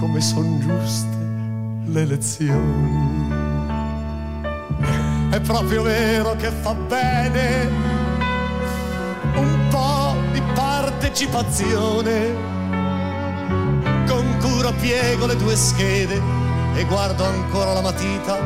come 0.00 0.20
son 0.22 0.58
giuste 0.58 1.92
le 1.92 2.04
lezioni. 2.06 3.34
È 5.30 5.40
proprio 5.40 5.82
vero 5.82 6.34
che 6.36 6.50
fa 6.50 6.72
bene 6.72 7.95
partecipazione. 11.16 12.34
Con 14.06 14.36
cura 14.38 14.70
piego 14.72 15.26
le 15.26 15.36
due 15.36 15.56
schede 15.56 16.20
e 16.74 16.84
guardo 16.84 17.24
ancora 17.24 17.72
la 17.72 17.80
matita 17.80 18.38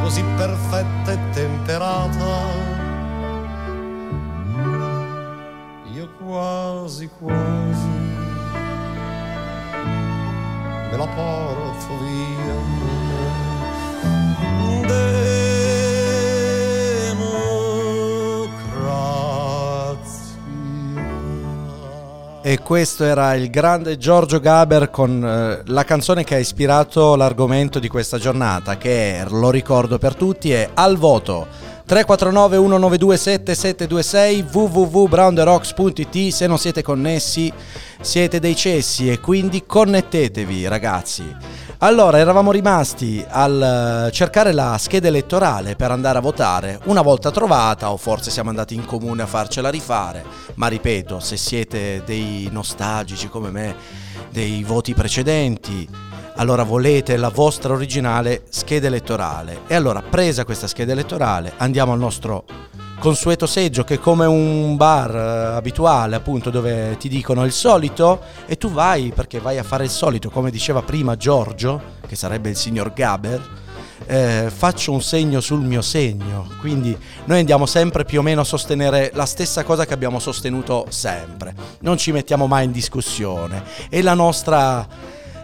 così 0.00 0.22
perfetta 0.36 1.12
e 1.12 1.18
temperata. 1.32 2.70
Io 5.92 6.08
quasi 6.24 7.10
quasi 7.18 7.88
me 10.90 10.96
la 10.96 11.06
porto 11.06 11.98
via. 12.04 12.90
E 22.52 22.58
questo 22.58 23.04
era 23.04 23.32
il 23.32 23.48
grande 23.48 23.96
Giorgio 23.96 24.38
Gaber 24.38 24.90
con 24.90 25.24
eh, 25.24 25.62
la 25.72 25.84
canzone 25.84 26.22
che 26.22 26.34
ha 26.34 26.38
ispirato 26.38 27.16
l'argomento 27.16 27.78
di 27.78 27.88
questa 27.88 28.18
giornata, 28.18 28.76
che 28.76 29.24
lo 29.26 29.50
ricordo 29.50 29.96
per 29.96 30.14
tutti, 30.14 30.52
è 30.52 30.68
Al 30.74 30.98
voto 30.98 31.46
349 31.86 32.56
192 32.56 33.16
7726 33.16 34.44
www.brownderocks.it 34.52 36.28
se 36.30 36.46
non 36.46 36.58
siete 36.58 36.82
connessi 36.82 37.50
siete 38.02 38.38
dei 38.38 38.54
cessi 38.54 39.10
e 39.10 39.18
quindi 39.18 39.64
connettetevi 39.64 40.68
ragazzi. 40.68 41.24
Allora, 41.84 42.20
eravamo 42.20 42.52
rimasti 42.52 43.24
al 43.28 44.06
eh, 44.06 44.12
cercare 44.12 44.52
la 44.52 44.76
scheda 44.78 45.08
elettorale 45.08 45.74
per 45.74 45.90
andare 45.90 46.18
a 46.18 46.20
votare. 46.20 46.78
Una 46.84 47.02
volta 47.02 47.32
trovata, 47.32 47.90
o 47.90 47.96
forse 47.96 48.30
siamo 48.30 48.50
andati 48.50 48.76
in 48.76 48.84
comune 48.84 49.22
a 49.22 49.26
farcela 49.26 49.68
rifare, 49.68 50.24
ma 50.54 50.68
ripeto, 50.68 51.18
se 51.18 51.36
siete 51.36 52.04
dei 52.06 52.48
nostalgici 52.52 53.28
come 53.28 53.50
me, 53.50 53.74
dei 54.30 54.62
voti 54.62 54.94
precedenti. 54.94 55.88
Allora 56.36 56.62
volete 56.62 57.16
la 57.16 57.30
vostra 57.30 57.72
originale 57.72 58.44
scheda 58.48 58.86
elettorale. 58.86 59.62
E 59.66 59.74
allora, 59.74 60.02
presa 60.02 60.44
questa 60.44 60.68
scheda 60.68 60.92
elettorale, 60.92 61.54
andiamo 61.56 61.92
al 61.92 61.98
nostro 61.98 62.44
consueto 63.02 63.46
seggio 63.46 63.82
che 63.82 63.94
è 63.94 63.98
come 63.98 64.26
un 64.26 64.76
bar 64.76 65.12
eh, 65.12 65.56
abituale 65.56 66.14
appunto 66.14 66.50
dove 66.50 66.96
ti 66.98 67.08
dicono 67.08 67.44
il 67.44 67.50
solito 67.50 68.20
e 68.46 68.56
tu 68.56 68.70
vai 68.70 69.10
perché 69.12 69.40
vai 69.40 69.58
a 69.58 69.64
fare 69.64 69.82
il 69.82 69.90
solito. 69.90 70.30
Come 70.30 70.52
diceva 70.52 70.82
prima 70.82 71.16
Giorgio 71.16 71.82
che 72.06 72.14
sarebbe 72.14 72.50
il 72.50 72.56
signor 72.56 72.92
Gaber 72.92 73.60
eh, 74.06 74.52
faccio 74.54 74.92
un 74.92 75.02
segno 75.02 75.40
sul 75.40 75.62
mio 75.62 75.82
segno. 75.82 76.46
Quindi 76.60 76.96
noi 77.24 77.40
andiamo 77.40 77.66
sempre 77.66 78.04
più 78.04 78.20
o 78.20 78.22
meno 78.22 78.42
a 78.42 78.44
sostenere 78.44 79.10
la 79.14 79.26
stessa 79.26 79.64
cosa 79.64 79.84
che 79.84 79.94
abbiamo 79.94 80.20
sostenuto 80.20 80.86
sempre. 80.88 81.56
Non 81.80 81.96
ci 81.96 82.12
mettiamo 82.12 82.46
mai 82.46 82.66
in 82.66 82.70
discussione. 82.70 83.64
È 83.88 84.00
la 84.00 84.14
nostra 84.14 84.86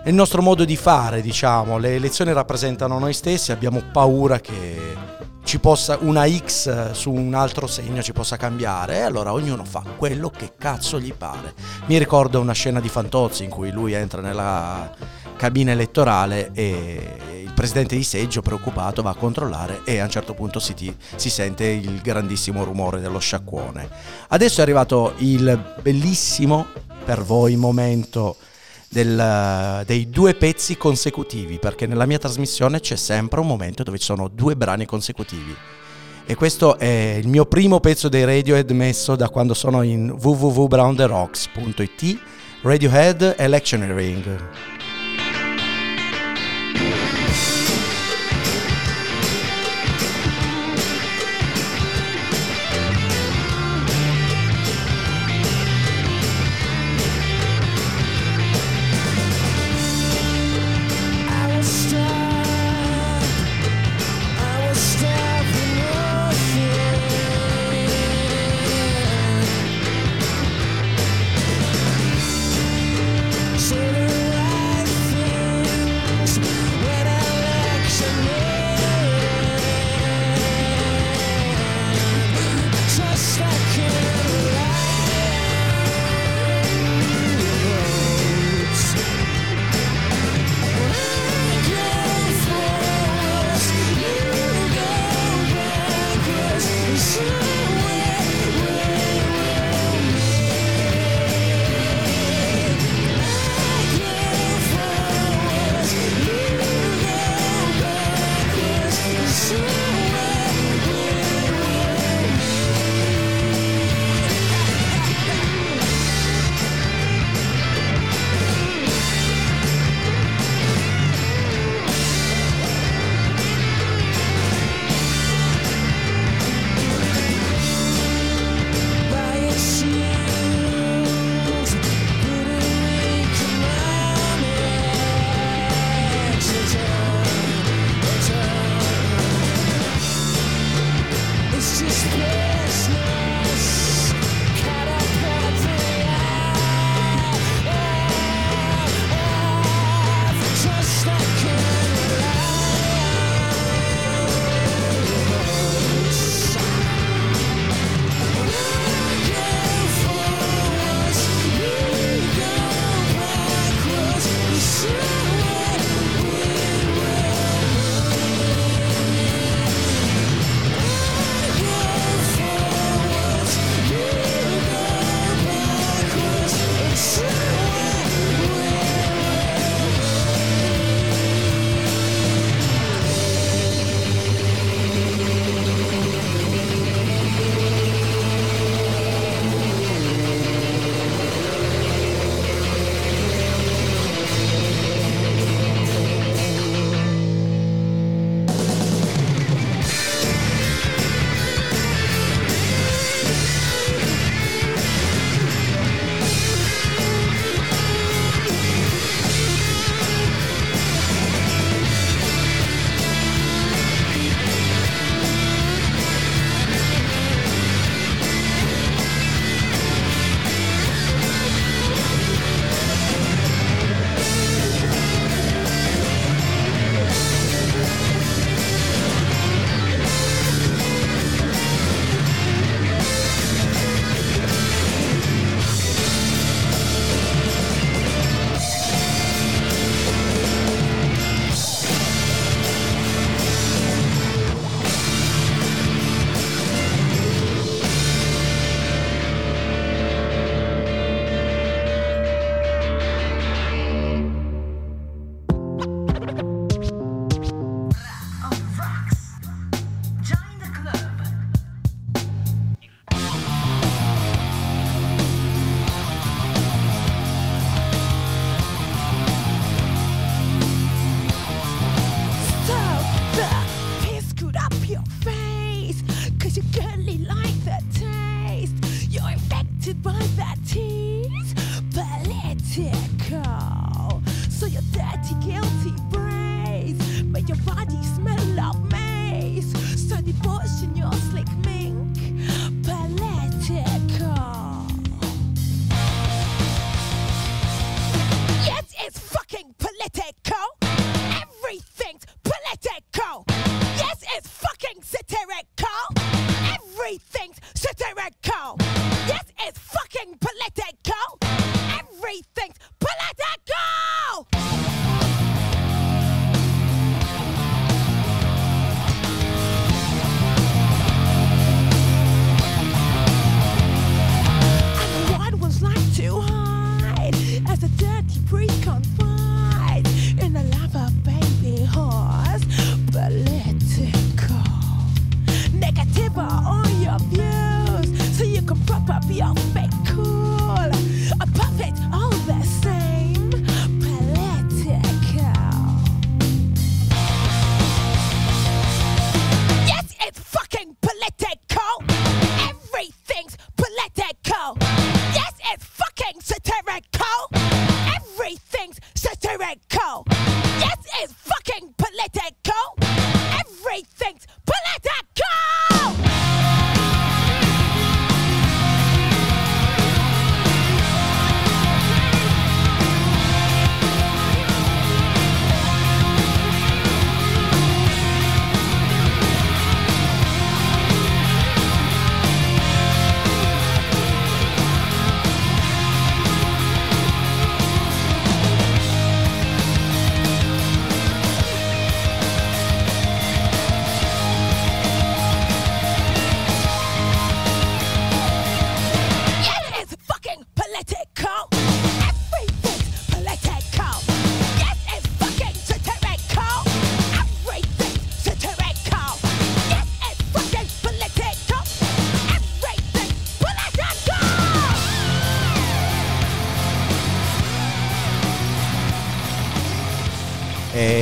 è 0.04 0.08
il 0.10 0.14
nostro 0.14 0.42
modo 0.42 0.64
di 0.64 0.76
fare 0.76 1.20
diciamo. 1.22 1.76
Le 1.76 1.96
elezioni 1.96 2.32
rappresentano 2.32 3.00
noi 3.00 3.14
stessi 3.14 3.50
abbiamo 3.50 3.82
paura 3.90 4.38
che 4.38 5.16
ci 5.48 5.60
possa 5.60 5.96
una 6.02 6.28
X 6.28 6.90
su 6.90 7.10
un 7.10 7.32
altro 7.32 7.66
segno 7.66 8.02
ci 8.02 8.12
possa 8.12 8.36
cambiare 8.36 8.98
e 8.98 9.00
allora 9.00 9.32
ognuno 9.32 9.64
fa 9.64 9.82
quello 9.96 10.28
che 10.28 10.52
cazzo 10.58 11.00
gli 11.00 11.14
pare. 11.14 11.54
Mi 11.86 11.96
ricordo 11.96 12.38
una 12.38 12.52
scena 12.52 12.80
di 12.80 12.90
Fantozzi 12.90 13.44
in 13.44 13.48
cui 13.48 13.70
lui 13.70 13.94
entra 13.94 14.20
nella 14.20 14.94
cabina 15.36 15.70
elettorale 15.70 16.50
e 16.52 17.40
il 17.44 17.52
presidente 17.54 17.96
di 17.96 18.02
seggio 18.02 18.42
preoccupato 18.42 19.00
va 19.00 19.08
a 19.08 19.14
controllare 19.14 19.80
e 19.84 20.00
a 20.00 20.04
un 20.04 20.10
certo 20.10 20.34
punto 20.34 20.60
si, 20.60 20.74
ti- 20.74 20.94
si 21.16 21.30
sente 21.30 21.64
il 21.64 22.02
grandissimo 22.02 22.62
rumore 22.62 23.00
dello 23.00 23.18
sciacquone. 23.18 23.88
Adesso 24.28 24.58
è 24.60 24.62
arrivato 24.62 25.14
il 25.16 25.76
bellissimo 25.80 26.66
per 27.06 27.22
voi 27.22 27.56
momento 27.56 28.36
del- 28.88 29.82
dei 29.86 30.08
due 30.10 30.34
pezzi 30.34 30.76
consecutivi, 30.76 31.58
perché 31.58 31.86
nella 31.86 32.06
mia 32.06 32.18
trasmissione 32.18 32.80
c'è 32.80 32.96
sempre 32.96 33.40
un 33.40 33.46
momento 33.46 33.82
dove 33.82 33.98
ci 33.98 34.04
sono 34.04 34.28
due 34.28 34.56
brani 34.56 34.86
consecutivi. 34.86 35.54
E 36.26 36.34
questo 36.34 36.78
è 36.78 37.18
il 37.20 37.28
mio 37.28 37.46
primo 37.46 37.80
pezzo 37.80 38.08
dei 38.08 38.24
Radiohead 38.24 38.70
messo 38.72 39.16
da 39.16 39.28
quando 39.30 39.54
sono 39.54 39.82
in 39.82 40.10
www.brownderocks.it 40.10 42.18
Radiohead 42.62 43.34
Electioneering. 43.38 44.77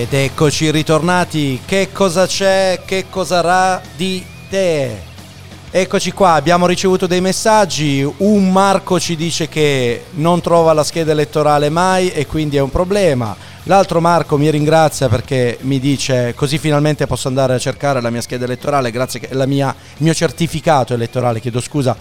Ed 0.08 0.12
eccoci 0.12 0.70
ritornati. 0.70 1.60
Che 1.66 1.88
cosa 1.92 2.28
c'è? 2.28 2.82
Che 2.84 3.06
cosa 3.10 3.40
sarà 3.40 3.82
di 3.96 4.24
te? 4.48 5.02
Eccoci 5.68 6.12
qua, 6.12 6.34
abbiamo 6.34 6.66
ricevuto 6.66 7.08
dei 7.08 7.20
messaggi. 7.20 8.08
Un 8.18 8.52
Marco 8.52 9.00
ci 9.00 9.16
dice 9.16 9.48
che 9.48 10.04
non 10.12 10.40
trova 10.40 10.72
la 10.74 10.84
scheda 10.84 11.10
elettorale 11.10 11.70
mai 11.70 12.12
e 12.12 12.24
quindi 12.24 12.56
è 12.56 12.60
un 12.60 12.70
problema. 12.70 13.36
L'altro 13.64 14.00
Marco 14.00 14.38
mi 14.38 14.48
ringrazia 14.48 15.08
perché 15.08 15.58
mi 15.62 15.80
dice 15.80 16.34
così 16.36 16.56
finalmente 16.56 17.08
posso 17.08 17.26
andare 17.26 17.54
a 17.54 17.58
cercare 17.58 18.00
la 18.00 18.10
mia 18.10 18.22
scheda 18.22 18.44
elettorale, 18.44 18.92
grazie 18.92 19.18
che 19.18 19.46
mia, 19.46 19.74
il 19.96 20.04
mio 20.04 20.14
certificato 20.14 20.94
elettorale, 20.94 21.40
chiedo 21.40 21.60
scusa, 21.60 21.96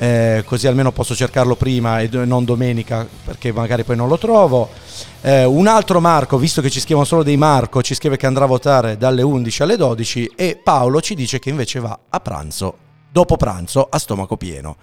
eh, 0.00 0.44
così 0.46 0.68
almeno 0.68 0.92
posso 0.92 1.16
cercarlo 1.16 1.56
prima 1.56 2.00
e 2.00 2.08
non 2.08 2.44
domenica 2.44 3.04
perché 3.24 3.52
magari 3.52 3.82
poi 3.82 3.96
non 3.96 4.08
lo 4.08 4.16
trovo. 4.16 4.68
Eh, 5.20 5.44
un 5.44 5.66
altro 5.66 6.00
Marco, 6.00 6.38
visto 6.38 6.62
che 6.62 6.70
ci 6.70 6.78
scrivono 6.78 7.04
solo 7.04 7.24
dei 7.24 7.36
Marco, 7.36 7.82
ci 7.82 7.94
scrive 7.94 8.16
che 8.16 8.26
andrà 8.26 8.44
a 8.44 8.48
votare 8.48 8.96
dalle 8.96 9.22
11 9.22 9.62
alle 9.62 9.76
12 9.76 10.32
e 10.36 10.60
Paolo 10.62 11.00
ci 11.00 11.16
dice 11.16 11.40
che 11.40 11.50
invece 11.50 11.80
va 11.80 11.98
a 12.08 12.20
pranzo, 12.20 12.76
dopo 13.10 13.36
pranzo, 13.36 13.88
a 13.90 13.98
stomaco 13.98 14.36
pieno. 14.36 14.76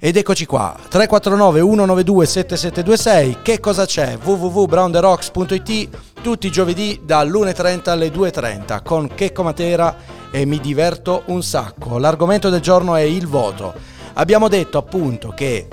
Ed 0.00 0.16
eccoci 0.16 0.46
qua, 0.46 0.74
349 0.88 1.60
192 1.60 2.26
7726, 2.26 3.36
che 3.42 3.60
cosa 3.60 3.84
c'è? 3.84 4.16
www.brownderocks.it, 4.22 5.88
tutti 6.22 6.46
i 6.46 6.50
giovedì 6.50 7.00
dall'1.30 7.04 7.90
alle 7.90 8.08
2.30 8.08 8.82
con 8.82 9.08
Checco 9.14 9.42
Matera 9.42 9.94
e 10.30 10.46
mi 10.46 10.58
diverto 10.58 11.24
un 11.26 11.42
sacco. 11.42 11.98
L'argomento 11.98 12.48
del 12.48 12.60
giorno 12.60 12.96
è 12.96 13.02
il 13.02 13.26
voto. 13.26 13.93
Abbiamo 14.14 14.48
detto 14.48 14.78
appunto 14.78 15.30
che 15.30 15.66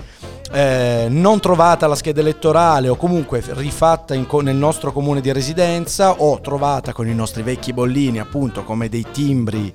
eh, 0.51 1.07
non 1.09 1.39
trovata 1.39 1.87
la 1.87 1.95
scheda 1.95 2.21
elettorale 2.21 2.89
o 2.89 2.95
comunque 2.95 3.43
rifatta 3.49 4.13
in 4.13 4.25
nel 4.41 4.55
nostro 4.55 4.91
comune 4.91 5.21
di 5.21 5.31
residenza 5.31 6.11
o 6.11 6.41
trovata 6.41 6.91
con 6.91 7.07
i 7.07 7.15
nostri 7.15 7.43
vecchi 7.43 7.71
bollini 7.71 8.19
appunto 8.19 8.63
come 8.63 8.89
dei 8.89 9.05
timbri 9.11 9.73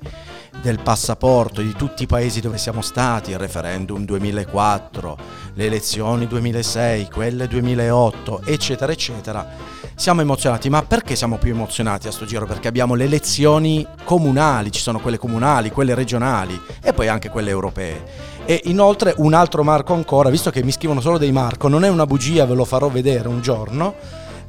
del 0.61 0.79
passaporto 0.81 1.61
di 1.61 1.73
tutti 1.73 2.03
i 2.03 2.07
paesi 2.07 2.41
dove 2.41 2.57
siamo 2.57 2.81
stati, 2.81 3.31
il 3.31 3.37
referendum 3.37 4.03
2004, 4.05 5.17
le 5.53 5.65
elezioni 5.65 6.27
2006, 6.27 7.09
quelle 7.09 7.47
2008, 7.47 8.41
eccetera, 8.43 8.91
eccetera. 8.91 9.47
Siamo 9.95 10.21
emozionati, 10.21 10.69
ma 10.69 10.83
perché 10.83 11.15
siamo 11.15 11.37
più 11.37 11.51
emozionati 11.51 12.07
a 12.07 12.11
sto 12.11 12.25
giro? 12.25 12.45
Perché 12.45 12.67
abbiamo 12.67 12.95
le 12.95 13.05
elezioni 13.05 13.85
comunali, 14.03 14.71
ci 14.71 14.81
sono 14.81 14.99
quelle 14.99 15.17
comunali, 15.17 15.71
quelle 15.71 15.95
regionali 15.95 16.59
e 16.81 16.93
poi 16.93 17.07
anche 17.07 17.29
quelle 17.29 17.49
europee. 17.49 18.35
E 18.49 18.61
inoltre 18.67 19.13
un 19.17 19.33
altro 19.33 19.61
Marco 19.61 19.93
ancora, 19.93 20.29
visto 20.29 20.51
che 20.51 20.63
mi 20.63 20.71
scrivono 20.71 21.01
solo 21.01 21.17
dei 21.17 21.33
Marco, 21.33 21.67
non 21.67 21.83
è 21.83 21.89
una 21.89 22.05
bugia, 22.05 22.45
ve 22.45 22.53
lo 22.55 22.63
farò 22.63 22.87
vedere 22.87 23.27
un 23.27 23.41
giorno. 23.41 23.93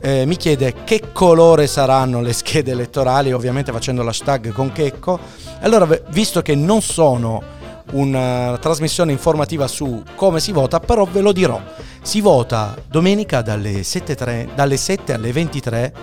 eh, 0.00 0.24
mi 0.24 0.36
chiede 0.36 0.72
che 0.84 1.10
colore 1.12 1.66
saranno 1.66 2.20
le 2.20 2.32
schede 2.32 2.70
elettorali, 2.70 3.32
ovviamente 3.32 3.72
facendo 3.72 4.04
l'hashtag 4.04 4.52
con 4.52 4.70
Checco. 4.70 5.18
Allora, 5.62 5.88
visto 6.10 6.42
che 6.42 6.54
non 6.54 6.80
sono 6.80 7.42
una 7.90 8.56
trasmissione 8.60 9.10
informativa 9.10 9.66
su 9.66 10.04
come 10.14 10.38
si 10.38 10.52
vota, 10.52 10.78
però 10.78 11.04
ve 11.04 11.20
lo 11.20 11.32
dirò. 11.32 11.60
Si 12.00 12.20
vota 12.20 12.76
domenica 12.86 13.42
dalle 13.42 13.82
7, 13.82 14.50
dalle 14.54 14.76
7 14.76 15.12
alle 15.12 15.32
23 15.32 15.94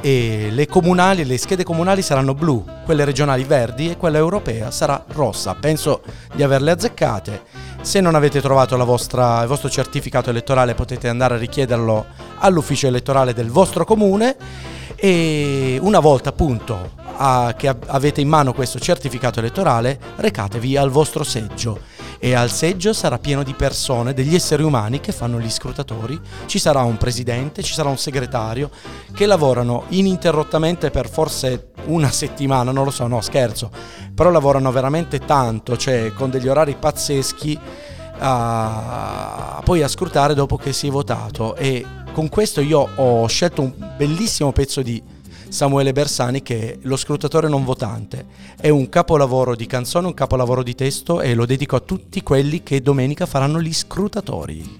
e 0.00 0.48
le 0.50 0.66
comunali, 0.66 1.24
le 1.24 1.38
schede 1.38 1.64
comunali 1.64 2.02
saranno 2.02 2.34
blu, 2.34 2.64
quelle 2.84 3.04
regionali 3.04 3.44
verdi 3.44 3.90
e 3.90 3.96
quella 3.96 4.18
europea 4.18 4.70
sarà 4.70 5.04
rossa. 5.08 5.54
Penso 5.54 6.02
di 6.34 6.42
averle 6.42 6.70
azzeccate. 6.70 7.42
Se 7.80 8.00
non 8.00 8.14
avete 8.14 8.40
trovato 8.40 8.76
vostra- 8.84 9.42
il 9.42 9.48
vostro 9.48 9.68
certificato 9.68 10.30
elettorale 10.30 10.74
potete 10.74 11.08
andare 11.08 11.34
a 11.34 11.38
richiederlo 11.38 12.06
all'ufficio 12.38 12.86
elettorale 12.86 13.32
del 13.32 13.50
vostro 13.50 13.84
comune 13.84 14.36
e 14.96 15.78
una 15.80 16.00
volta 16.00 16.30
appunto 16.30 16.90
a- 17.16 17.54
che 17.56 17.68
av- 17.68 17.84
avete 17.86 18.20
in 18.20 18.28
mano 18.28 18.52
questo 18.52 18.78
certificato 18.78 19.38
elettorale 19.38 19.98
recatevi 20.16 20.76
al 20.76 20.90
vostro 20.90 21.22
seggio 21.22 21.78
e 22.18 22.34
al 22.34 22.50
seggio 22.50 22.92
sarà 22.92 23.18
pieno 23.18 23.42
di 23.42 23.54
persone, 23.54 24.12
degli 24.12 24.34
esseri 24.34 24.62
umani 24.62 25.00
che 25.00 25.12
fanno 25.12 25.38
gli 25.38 25.50
scrutatori, 25.50 26.18
ci 26.46 26.58
sarà 26.58 26.82
un 26.82 26.96
presidente, 26.96 27.62
ci 27.62 27.72
sarà 27.72 27.88
un 27.88 27.98
segretario 27.98 28.70
che 29.14 29.26
lavorano 29.26 29.84
ininterrottamente 29.88 30.90
per 30.90 31.08
forse 31.08 31.70
una 31.86 32.10
settimana, 32.10 32.72
non 32.72 32.84
lo 32.84 32.90
so, 32.90 33.06
no 33.06 33.20
scherzo, 33.20 33.70
però 34.14 34.30
lavorano 34.30 34.70
veramente 34.72 35.20
tanto, 35.20 35.76
cioè 35.76 36.12
con 36.12 36.30
degli 36.30 36.48
orari 36.48 36.76
pazzeschi 36.78 37.58
a 38.20 39.60
poi 39.64 39.82
a 39.82 39.88
scrutare 39.88 40.34
dopo 40.34 40.56
che 40.56 40.72
si 40.72 40.88
è 40.88 40.90
votato. 40.90 41.54
E 41.54 41.84
con 42.12 42.28
questo 42.28 42.60
io 42.60 42.88
ho 42.96 43.26
scelto 43.28 43.62
un 43.62 43.72
bellissimo 43.96 44.50
pezzo 44.50 44.82
di 44.82 45.00
Samuele 45.48 45.92
Bersani 45.92 46.42
che 46.42 46.72
è 46.72 46.78
Lo 46.82 46.96
scrutatore 46.96 47.48
non 47.48 47.64
votante. 47.64 48.26
È 48.58 48.68
un 48.68 48.88
capolavoro 48.88 49.54
di 49.54 49.66
canzone, 49.66 50.06
un 50.06 50.14
capolavoro 50.14 50.62
di 50.62 50.74
testo 50.74 51.20
e 51.20 51.34
lo 51.34 51.46
dedico 51.46 51.76
a 51.76 51.80
tutti 51.80 52.22
quelli 52.22 52.62
che 52.62 52.80
domenica 52.80 53.26
faranno 53.26 53.60
gli 53.60 53.72
scrutatori. 53.72 54.78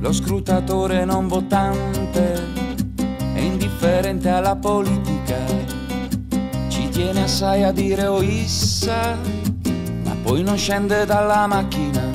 Lo 0.00 0.12
scrutatore 0.12 1.04
non 1.04 1.28
votante 1.28 2.42
è 3.34 3.40
indifferente 3.40 4.28
alla 4.28 4.56
politica 4.56 5.64
tiene 6.94 7.24
assai 7.24 7.64
a 7.64 7.72
dire 7.72 8.06
o 8.06 8.22
issa, 8.22 9.18
ma 10.04 10.16
poi 10.22 10.44
non 10.44 10.56
scende 10.56 11.04
dalla 11.04 11.48
macchina. 11.48 12.08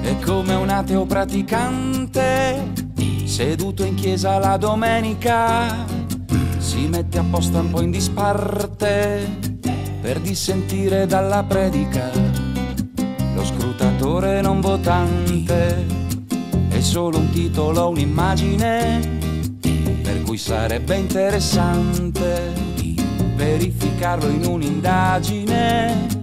È 0.00 0.18
come 0.24 0.54
un 0.54 0.70
ateo 0.70 1.04
praticante, 1.04 2.72
seduto 3.30 3.84
in 3.84 3.94
chiesa 3.94 4.38
la 4.38 4.56
domenica, 4.56 5.86
si 6.58 6.88
mette 6.88 7.18
apposta 7.18 7.60
un 7.60 7.70
po' 7.70 7.80
in 7.80 7.92
disparte 7.92 9.38
per 10.00 10.18
dissentire 10.18 11.06
dalla 11.06 11.44
predica. 11.44 12.10
Lo 13.34 13.44
scrutatore 13.44 14.40
non 14.40 14.60
votante 14.60 15.86
è 16.70 16.80
solo 16.80 17.18
un 17.18 17.30
titolo, 17.30 17.90
un'immagine, 17.90 19.18
per 20.02 20.22
cui 20.22 20.36
sarebbe 20.36 20.96
interessante 20.96 22.52
verificarlo 23.36 24.28
in 24.28 24.44
un'indagine. 24.44 26.18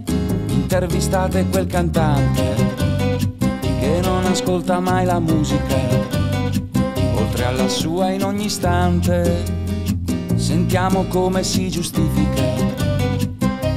Intervistate 0.49 1.47
quel 1.47 1.67
cantante 1.67 2.53
che 3.79 3.99
non 4.03 4.25
ascolta 4.25 4.81
mai 4.81 5.05
la 5.05 5.19
musica, 5.19 6.16
oltre 7.37 7.45
alla 7.45 7.67
sua 7.67 8.09
in 8.09 8.23
ogni 8.23 8.45
istante. 8.45 9.43
Sentiamo 10.35 11.05
come 11.05 11.43
si 11.43 11.69
giustifica 11.69 12.55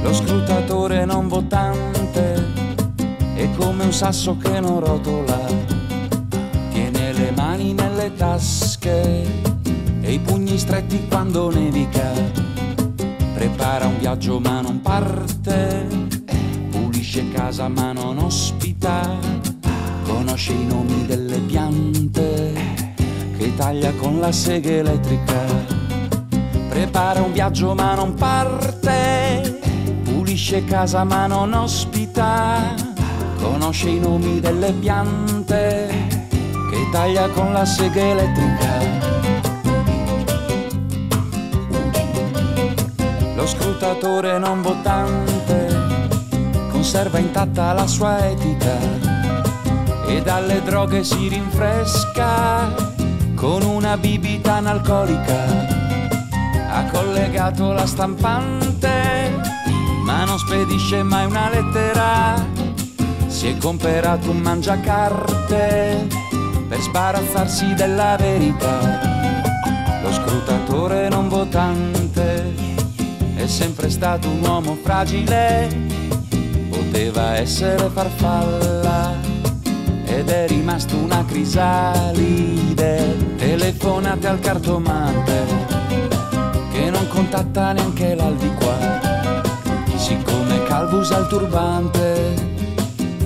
lo 0.01 0.13
scrutatore 0.13 1.05
non 1.05 1.27
votante, 1.27 2.43
è 3.35 3.47
come 3.55 3.83
un 3.83 3.93
sasso 3.93 4.35
che 4.37 4.59
non 4.59 4.79
rotola, 4.79 5.39
tiene 6.71 7.13
le 7.13 7.31
mani 7.35 7.73
nelle 7.73 8.11
tasche 8.15 9.23
e 10.01 10.11
i 10.11 10.19
pugni 10.19 10.57
stretti 10.57 11.07
quando 11.07 11.51
nevica, 11.51 12.11
prepara 13.35 13.85
un 13.85 13.99
viaggio 13.99 14.39
ma 14.39 14.61
non 14.61 14.81
parte, 14.81 15.87
pulisce 16.71 17.29
casa 17.29 17.67
ma 17.67 17.91
non 17.91 18.17
ospita, 18.17 19.17
conosce 20.03 20.51
i 20.51 20.65
nomi 20.65 21.05
delle 21.05 21.37
piante 21.37 22.70
che 23.41 23.55
taglia 23.55 23.91
con 23.93 24.19
la 24.19 24.31
sega 24.31 24.69
elettrica. 24.69 25.41
Prepara 26.69 27.23
un 27.23 27.31
viaggio 27.31 27.73
ma 27.73 27.95
non 27.95 28.13
parte, 28.13 29.59
pulisce 30.03 30.63
casa 30.63 31.03
ma 31.03 31.25
non 31.25 31.51
ospita, 31.51 32.75
conosce 33.41 33.89
i 33.89 33.99
nomi 33.99 34.39
delle 34.39 34.71
piante 34.73 35.89
che 36.69 36.89
taglia 36.91 37.29
con 37.29 37.51
la 37.51 37.65
sega 37.65 37.99
elettrica. 37.99 38.79
Lo 43.35 43.47
scrutatore 43.47 44.37
non 44.37 44.61
votante 44.61 45.79
conserva 46.69 47.17
intatta 47.17 47.73
la 47.73 47.87
sua 47.87 48.23
etica 48.23 48.77
e 50.05 50.21
dalle 50.21 50.61
droghe 50.61 51.03
si 51.03 51.27
rinfresca 51.27 52.90
con 53.41 53.63
una 53.63 53.97
bibita 53.97 54.57
analcolica. 54.57 55.67
Ha 56.69 56.85
collegato 56.91 57.73
la 57.73 57.87
stampante 57.87 59.35
ma 60.03 60.23
non 60.25 60.37
spedisce 60.37 61.01
mai 61.01 61.25
una 61.25 61.49
lettera. 61.49 62.35
Si 63.25 63.47
è 63.47 63.57
comperato 63.57 64.29
un 64.29 64.37
mangiacarte 64.37 66.07
per 66.69 66.79
sbarazzarsi 66.81 67.73
della 67.73 68.15
verità. 68.15 68.99
Lo 70.03 70.13
scrutatore 70.13 71.09
non 71.09 71.27
votante 71.27 72.53
è 73.35 73.47
sempre 73.47 73.89
stato 73.89 74.29
un 74.29 74.43
uomo 74.43 74.77
fragile, 74.83 75.67
poteva 76.69 77.37
essere 77.37 77.89
farfalla 77.89 79.15
ed 80.05 80.29
è 80.29 80.47
rimasto 80.47 80.95
una 80.95 81.25
crisalide. 81.25 83.30
Telefonate 83.41 84.27
al 84.27 84.39
cartomante 84.39 85.45
che 86.71 86.91
non 86.91 87.07
contatta 87.07 87.71
neanche 87.71 88.13
l'aldiquà 88.13 89.01
siccome 89.97 90.61
Calvo 90.65 90.97
usa 90.97 91.17
il 91.17 91.25
turbante 91.25 92.33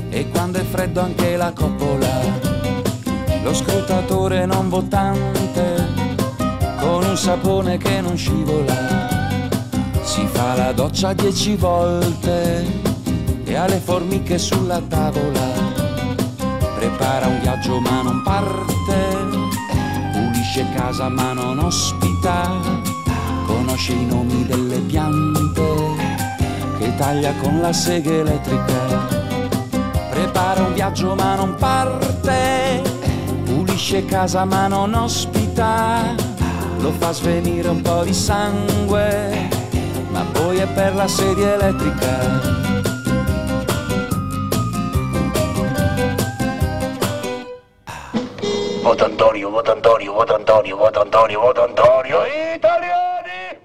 e 0.10 0.30
quando 0.30 0.60
è 0.60 0.63
freddo 0.63 1.01
anche 1.01 1.36
la 1.36 1.51
coppola, 1.51 2.08
lo 3.43 3.54
scrutatore 3.54 4.45
non 4.45 4.69
votante 4.69 5.86
con 6.80 7.04
un 7.04 7.17
sapone 7.17 7.78
che 7.78 7.99
non 7.99 8.15
scivola, 8.15 8.73
si 10.01 10.25
fa 10.28 10.56
la 10.56 10.71
doccia 10.71 11.12
dieci 11.12 11.58
volte 11.58 12.65
e 13.43 13.56
ha 13.56 13.67
le 13.67 13.80
formiche 13.80 14.38
sulla 14.38 14.80
tavola, 14.80 15.51
prepara 16.75 17.28
un 17.28 17.39
viaggio 17.41 17.82
ma 17.82 18.01
non 18.01 18.21
parte, 18.23 19.25
pulisce 20.56 20.74
casa 20.74 21.10
ma 21.10 21.34
non 21.34 21.60
ospita, 21.60 22.50
conosce 23.46 23.91
i 23.91 24.06
nomi 24.06 24.46
delle 24.46 24.80
piante 24.80 25.62
che 26.78 26.96
taglia 26.96 27.34
con 27.41 27.60
la 27.60 27.74
sega 27.74 28.12
elettrica. 28.12 29.06
Prepara 30.10 30.63
un 30.63 30.74
viaggio 30.74 31.13
ma 31.13 31.36
non 31.36 31.56
parte, 31.56 32.82
pulisce 33.44 34.06
casa 34.06 34.46
ma 34.46 34.68
non 34.68 34.94
ospita, 34.94 36.15
lo 36.78 36.91
fa 36.91 37.12
svenire 37.12 37.68
un 37.68 37.82
po' 37.82 38.04
di 38.04 38.13
sangue, 38.13 39.50
ma 40.12 40.22
poi 40.32 40.60
è 40.60 40.68
per 40.68 40.96
la 40.96 41.08
sedia 41.08 41.56
elettrica. 41.56 42.64
Vota 48.86 49.06
Antonio, 49.06 49.50
vota 49.50 49.71
Antonio, 49.71 50.13
vota 50.13 50.36
Antonio, 50.36 50.78
vota 50.78 51.02
Antonio, 51.02 51.39
vota 51.39 51.63
Antonio, 51.63 52.19
italiani! 52.56 53.58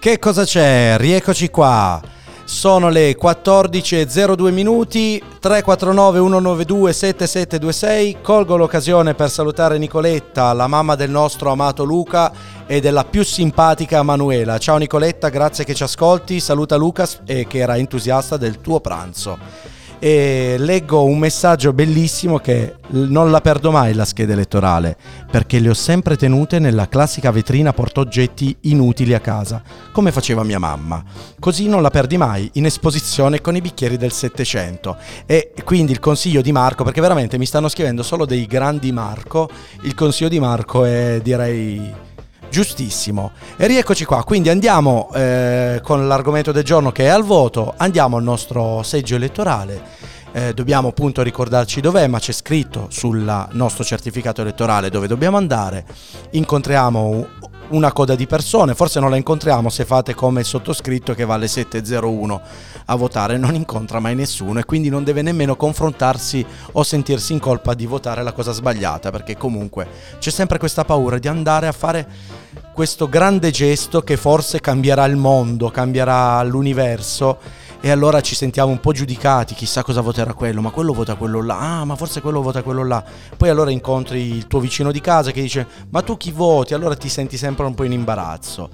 Che 0.00 0.18
cosa 0.18 0.42
c'è? 0.42 0.96
Rieccoci 0.98 1.48
qua. 1.48 2.02
Sono 2.42 2.88
le 2.88 3.16
14.02 3.16 4.50
minuti, 4.50 5.22
349 5.38 6.18
192 6.18 6.92
7726. 6.92 8.16
Colgo 8.20 8.56
l'occasione 8.56 9.14
per 9.14 9.30
salutare 9.30 9.78
Nicoletta, 9.78 10.52
la 10.52 10.66
mamma 10.66 10.96
del 10.96 11.10
nostro 11.10 11.52
amato 11.52 11.84
Luca 11.84 12.32
e 12.66 12.80
della 12.80 13.04
più 13.04 13.22
simpatica 13.22 14.02
Manuela. 14.02 14.58
Ciao 14.58 14.76
Nicoletta, 14.76 15.28
grazie 15.28 15.62
che 15.62 15.74
ci 15.74 15.84
ascolti. 15.84 16.40
Saluta 16.40 16.74
Lucas 16.74 17.20
e 17.26 17.46
che 17.46 17.58
era 17.58 17.76
entusiasta 17.76 18.36
del 18.36 18.60
tuo 18.60 18.80
pranzo. 18.80 19.76
E 20.00 20.54
leggo 20.58 21.02
un 21.04 21.18
messaggio 21.18 21.72
bellissimo 21.72 22.38
che 22.38 22.76
non 22.90 23.32
la 23.32 23.40
perdo 23.40 23.72
mai 23.72 23.94
la 23.94 24.04
scheda 24.04 24.32
elettorale 24.32 24.96
perché 25.28 25.58
le 25.58 25.70
ho 25.70 25.74
sempre 25.74 26.16
tenute 26.16 26.60
nella 26.60 26.88
classica 26.88 27.32
vetrina 27.32 27.72
portaoggetti 27.72 28.56
inutili 28.62 29.12
a 29.14 29.20
casa 29.20 29.60
come 29.90 30.12
faceva 30.12 30.44
mia 30.44 30.60
mamma. 30.60 31.02
Così 31.38 31.68
non 31.68 31.82
la 31.82 31.90
perdi 31.90 32.16
mai 32.16 32.48
in 32.54 32.66
esposizione 32.66 33.40
con 33.40 33.56
i 33.56 33.60
bicchieri 33.60 33.96
del 33.96 34.12
Settecento. 34.12 34.96
E 35.26 35.52
quindi 35.64 35.92
il 35.92 35.98
consiglio 35.98 36.42
di 36.42 36.52
Marco 36.52 36.84
perché 36.84 37.00
veramente 37.00 37.36
mi 37.36 37.46
stanno 37.46 37.68
scrivendo 37.68 38.02
solo 38.04 38.24
dei 38.24 38.46
grandi 38.46 38.92
Marco 38.92 39.48
il 39.82 39.94
consiglio 39.94 40.28
di 40.28 40.38
Marco 40.38 40.84
è 40.84 41.20
direi 41.22 42.06
Giustissimo. 42.50 43.32
E 43.56 43.66
rieccoci 43.66 44.04
qua, 44.04 44.24
quindi 44.24 44.48
andiamo 44.48 45.10
eh, 45.14 45.80
con 45.82 46.08
l'argomento 46.08 46.52
del 46.52 46.64
giorno 46.64 46.92
che 46.92 47.04
è 47.04 47.08
al 47.08 47.24
voto, 47.24 47.74
andiamo 47.76 48.16
al 48.16 48.22
nostro 48.22 48.82
seggio 48.82 49.16
elettorale. 49.16 50.16
Eh, 50.32 50.52
dobbiamo 50.52 50.88
appunto 50.88 51.22
ricordarci 51.22 51.80
dov'è, 51.80 52.06
ma 52.06 52.18
c'è 52.18 52.32
scritto 52.32 52.86
sul 52.90 53.48
nostro 53.52 53.82
certificato 53.82 54.42
elettorale 54.42 54.90
dove 54.90 55.06
dobbiamo 55.06 55.36
andare. 55.36 55.84
Incontriamo 56.32 57.26
una 57.70 57.92
coda 57.92 58.14
di 58.14 58.26
persone, 58.26 58.74
forse 58.74 59.00
non 59.00 59.10
la 59.10 59.16
incontriamo 59.16 59.68
se 59.68 59.84
fate 59.84 60.14
come 60.14 60.40
il 60.40 60.46
sottoscritto 60.46 61.14
che 61.14 61.24
va 61.24 61.34
alle 61.34 61.46
7.01 61.46 62.40
a 62.86 62.94
votare, 62.94 63.36
non 63.36 63.54
incontra 63.54 64.00
mai 64.00 64.14
nessuno 64.14 64.58
e 64.58 64.64
quindi 64.64 64.88
non 64.88 65.04
deve 65.04 65.22
nemmeno 65.22 65.56
confrontarsi 65.56 66.44
o 66.72 66.82
sentirsi 66.82 67.32
in 67.32 67.38
colpa 67.38 67.74
di 67.74 67.86
votare 67.86 68.22
la 68.22 68.32
cosa 68.32 68.52
sbagliata, 68.52 69.10
perché 69.10 69.36
comunque 69.36 69.86
c'è 70.18 70.30
sempre 70.30 70.58
questa 70.58 70.84
paura 70.84 71.18
di 71.18 71.28
andare 71.28 71.66
a 71.66 71.72
fare 71.72 72.06
questo 72.72 73.08
grande 73.08 73.50
gesto 73.50 74.02
che 74.02 74.16
forse 74.16 74.60
cambierà 74.60 75.04
il 75.04 75.16
mondo, 75.16 75.70
cambierà 75.70 76.42
l'universo 76.44 77.38
e 77.80 77.90
allora 77.90 78.20
ci 78.20 78.34
sentiamo 78.34 78.70
un 78.70 78.80
po' 78.80 78.92
giudicati, 78.92 79.54
chissà 79.54 79.82
cosa 79.82 80.00
voterà 80.00 80.32
quello, 80.34 80.60
ma 80.60 80.70
quello 80.70 80.92
vota 80.92 81.14
quello 81.14 81.42
là, 81.42 81.80
ah 81.80 81.84
ma 81.84 81.94
forse 81.94 82.20
quello 82.20 82.42
vota 82.42 82.62
quello 82.62 82.84
là. 82.84 83.04
Poi 83.36 83.48
allora 83.48 83.70
incontri 83.70 84.20
il 84.20 84.46
tuo 84.46 84.58
vicino 84.58 84.90
di 84.90 85.00
casa 85.00 85.30
che 85.30 85.40
dice 85.40 85.66
ma 85.90 86.02
tu 86.02 86.16
chi 86.16 86.32
voti? 86.32 86.74
Allora 86.74 86.96
ti 86.96 87.08
senti 87.08 87.36
sempre 87.36 87.66
un 87.66 87.74
po' 87.74 87.84
in 87.84 87.92
imbarazzo. 87.92 88.70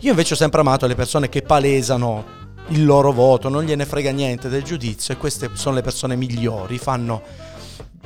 Io 0.00 0.10
invece 0.10 0.34
ho 0.34 0.36
sempre 0.36 0.60
amato 0.60 0.86
le 0.86 0.94
persone 0.94 1.28
che 1.28 1.42
palesano 1.42 2.42
il 2.68 2.84
loro 2.84 3.12
voto, 3.12 3.48
non 3.48 3.64
gliene 3.64 3.84
frega 3.84 4.10
niente 4.10 4.48
del 4.48 4.62
giudizio 4.62 5.14
e 5.14 5.16
queste 5.16 5.50
sono 5.54 5.74
le 5.74 5.82
persone 5.82 6.16
migliori, 6.16 6.78
fanno 6.78 7.22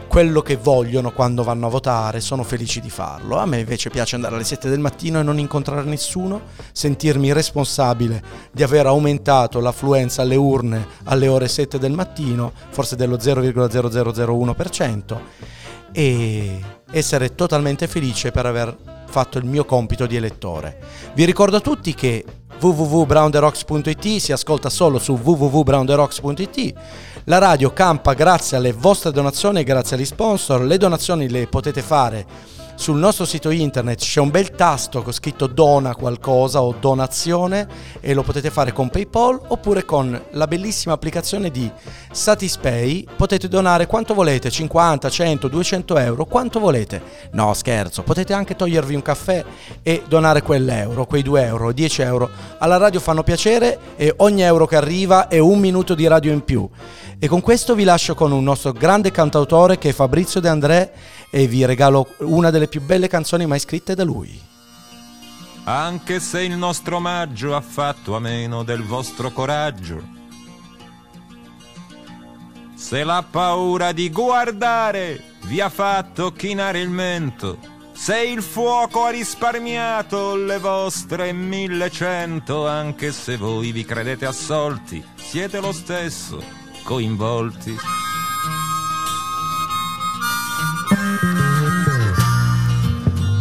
quello 0.09 0.43
che 0.43 0.57
vogliono 0.57 1.13
quando 1.13 1.45
vanno 1.45 1.67
a 1.67 1.71
votare, 1.71 2.21
sono 2.21 2.43
felici 2.43 2.81
di 2.81 2.91
farlo. 2.91 3.37
A 3.37 3.47
me 3.47 3.61
invece 3.61 3.91
piace 3.91 4.17
andare 4.17 4.35
alle 4.35 4.45
7 4.45 4.69
del 4.69 4.81
mattino 4.81 5.21
e 5.21 5.23
non 5.23 5.39
incontrare 5.39 5.85
nessuno, 5.85 6.41
sentirmi 6.73 7.33
responsabile 7.33 8.23
di 8.51 8.63
aver 8.63 8.87
aumentato 8.87 9.61
l'affluenza 9.61 10.23
alle 10.23 10.37
urne 10.37 10.87
alle 11.05 11.29
ore 11.29 11.47
7 11.47 11.79
del 11.79 11.93
mattino, 11.93 12.53
forse 12.71 12.97
dello 12.97 13.17
0,0001%, 13.17 15.19
e 15.93 16.61
essere 16.91 17.35
totalmente 17.35 17.87
felice 17.87 18.31
per 18.31 18.47
aver 18.47 18.77
fatto 19.07 19.39
il 19.39 19.45
mio 19.45 19.65
compito 19.65 20.07
di 20.07 20.17
elettore. 20.17 20.79
Vi 21.15 21.25
ricordo 21.25 21.57
a 21.57 21.61
tutti 21.61 21.95
che 21.95 22.25
www.brownderocks.it 22.61 24.17
si 24.17 24.33
ascolta 24.33 24.69
solo 24.69 24.99
su 24.99 25.13
www.brownderocks.it 25.13 26.75
la 27.29 27.37
radio 27.37 27.75
campa 27.75 28.15
grazie 28.15 28.57
alle 28.57 28.73
vostre 28.73 29.11
donazioni 29.11 29.61
e 29.61 29.63
grazie 29.63 29.97
agli 29.97 30.07
sponsor. 30.07 30.63
Le 30.63 30.79
donazioni 30.79 31.29
le 31.29 31.47
potete 31.47 31.83
fare 31.83 32.27
sul 32.75 32.97
nostro 32.97 33.25
sito 33.25 33.51
internet, 33.51 33.99
c'è 33.99 34.21
un 34.21 34.31
bel 34.31 34.53
tasto 34.53 35.03
con 35.03 35.13
scritto 35.13 35.49
dona 35.49 35.97
qualcosa 35.97 36.63
o 36.63 36.75
donazione 36.79 37.67
e 38.01 38.15
lo 38.15 38.23
potete 38.23 38.51
fare 38.51 38.73
con 38.73 38.89
PayPal 38.89 39.39
oppure 39.49 39.85
con 39.85 40.19
la 40.31 40.47
bellissima 40.47 40.95
applicazione 40.95 41.51
di 41.51 41.69
Satispay. 42.13 43.05
Potete 43.17 43.49
donare 43.49 43.87
quanto 43.87 44.15
volete, 44.15 44.49
50, 44.49 45.11
100, 45.11 45.49
200 45.49 45.99
euro, 45.99 46.25
quanto 46.25 46.61
volete. 46.61 47.03
No, 47.33 47.53
scherzo, 47.53 48.05
potete 48.05 48.33
anche 48.33 48.55
togliervi 48.55 48.95
un 48.95 49.03
caffè 49.03 49.45
e 49.83 50.05
donare 50.07 50.43
quell'euro, 50.43 51.05
quei 51.05 51.23
2 51.23 51.45
euro, 51.45 51.73
10 51.73 52.03
euro. 52.03 52.31
Alla 52.59 52.77
radio 52.77 53.01
fanno 53.01 53.25
piacere 53.25 53.79
e 53.97 54.15
ogni 54.19 54.43
euro 54.43 54.67
che 54.67 54.77
arriva 54.77 55.27
è 55.27 55.39
un 55.39 55.59
minuto 55.59 55.95
di 55.97 56.07
radio 56.07 56.33
in 56.33 56.45
più. 56.45 56.67
E 57.21 57.27
con 57.27 57.41
questo 57.41 57.75
vi 57.75 57.83
lascio 57.83 58.15
con 58.15 58.31
un 58.31 58.45
nostro 58.45 58.71
grande 58.71 59.11
cantautore 59.11 59.77
che 59.77 59.89
è 59.89 59.93
Fabrizio 59.93 60.39
De 60.39 60.49
André 60.49 60.93
e 61.31 61.49
vi 61.49 61.65
regalo 61.65 62.15
una 62.19 62.51
delle 62.51 62.69
più 62.69 62.81
belle 62.81 63.09
canzoni 63.09 63.45
mai 63.45 63.59
scritte 63.59 63.97
da 63.97 64.05
lui. 64.05 64.41
Anche 65.65 66.21
se 66.21 66.45
il 66.45 66.57
nostro 66.57 66.97
omaggio 66.97 67.57
ha 67.57 67.61
fatto 67.61 68.15
a 68.15 68.21
meno 68.21 68.63
del 68.63 68.85
vostro 68.85 69.33
coraggio. 69.33 70.01
Se 72.77 73.03
la 73.03 73.25
paura 73.29 73.91
di 73.91 74.11
guardare 74.11 75.21
vi 75.47 75.61
ha 75.61 75.71
fatto 75.71 76.33
chinare 76.33 76.79
il 76.79 76.89
mento. 76.89 77.59
Se 77.95 78.23
il 78.23 78.43
fuoco 78.43 79.07
ha 79.07 79.11
risparmiato 79.11 80.37
le 80.37 80.59
vostre 80.59 81.33
millecento, 81.33 82.69
anche 82.69 83.11
se 83.11 83.37
voi 83.37 83.73
vi 83.73 83.85
credete 83.85 84.25
assolti, 84.25 85.05
siete 85.17 85.59
lo 85.59 85.73
stesso 85.73 86.68
coinvolti. 86.83 87.77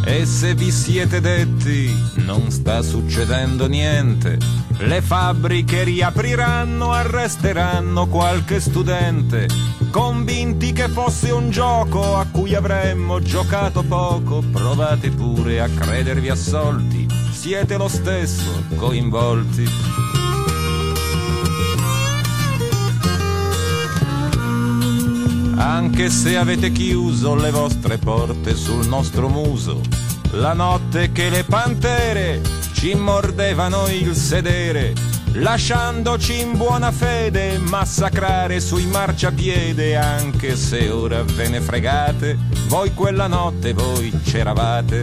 E 0.06 0.26
se 0.26 0.54
vi 0.56 0.72
siete 0.72 1.20
detti 1.20 1.92
non 2.16 2.50
sta 2.50 2.82
succedendo 2.82 3.68
niente, 3.68 4.38
le 4.80 5.02
fabbriche 5.02 5.84
riapriranno, 5.84 6.92
arresteranno 6.92 8.08
qualche 8.08 8.60
studente, 8.60 9.48
convinti 9.92 10.72
che 10.72 10.88
fosse 10.88 11.32
un 11.32 11.50
gioco 11.50 12.16
a 12.16 12.26
cui 12.32 12.56
avremmo 12.56 13.20
giocato 13.20 13.84
poco, 13.84 14.42
provate 14.52 15.10
pure 15.10 15.60
a 15.60 15.68
credervi 15.68 16.30
assolti, 16.30 17.06
siete 17.32 17.76
lo 17.76 17.88
stesso 17.88 18.64
coinvolti. 18.76 20.07
Anche 25.60 26.12
se 26.12 26.38
avete 26.38 26.72
chiuso 26.72 27.34
le 27.34 27.50
vostre 27.50 27.98
porte 27.98 28.56
sul 28.56 28.86
nostro 28.88 29.28
muso, 29.28 29.82
la 30.34 30.54
notte 30.54 31.12
che 31.12 31.30
le 31.30 31.44
pantere 31.44 32.42
ci 32.74 32.94
mordevano 32.94 33.88
il 33.88 34.16
sedere, 34.16 34.94
lasciandoci 35.34 36.40
in 36.40 36.58
buona 36.58 36.92
fede 36.92 37.58
massacrare 37.58 38.60
sui 38.60 38.86
marciapiede, 38.86 39.96
anche 39.96 40.56
se 40.56 40.90
ora 40.92 41.24
ve 41.24 41.50
ne 41.50 41.60
fregate, 41.60 42.38
voi 42.68 42.94
quella 42.94 43.26
notte 43.26 43.74
voi 43.74 44.12
c'eravate. 44.24 45.02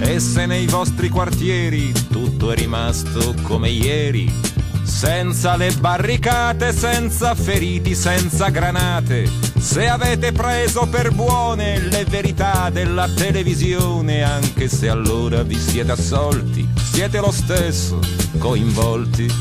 E 0.00 0.18
se 0.18 0.46
nei 0.46 0.66
vostri 0.66 1.10
quartieri 1.10 1.92
tutto 2.10 2.50
è 2.50 2.56
rimasto 2.56 3.34
come 3.42 3.68
ieri, 3.68 4.49
senza 4.90 5.56
le 5.56 5.72
barricate, 5.72 6.72
senza 6.72 7.34
feriti, 7.34 7.94
senza 7.94 8.48
granate. 8.48 9.30
Se 9.58 9.88
avete 9.88 10.32
preso 10.32 10.86
per 10.88 11.12
buone 11.12 11.78
le 11.78 12.04
verità 12.04 12.68
della 12.70 13.08
televisione, 13.08 14.22
anche 14.22 14.68
se 14.68 14.88
allora 14.88 15.42
vi 15.42 15.58
siete 15.58 15.92
assolti, 15.92 16.68
siete 16.92 17.20
lo 17.20 17.30
stesso 17.30 18.00
coinvolti. 18.36 19.32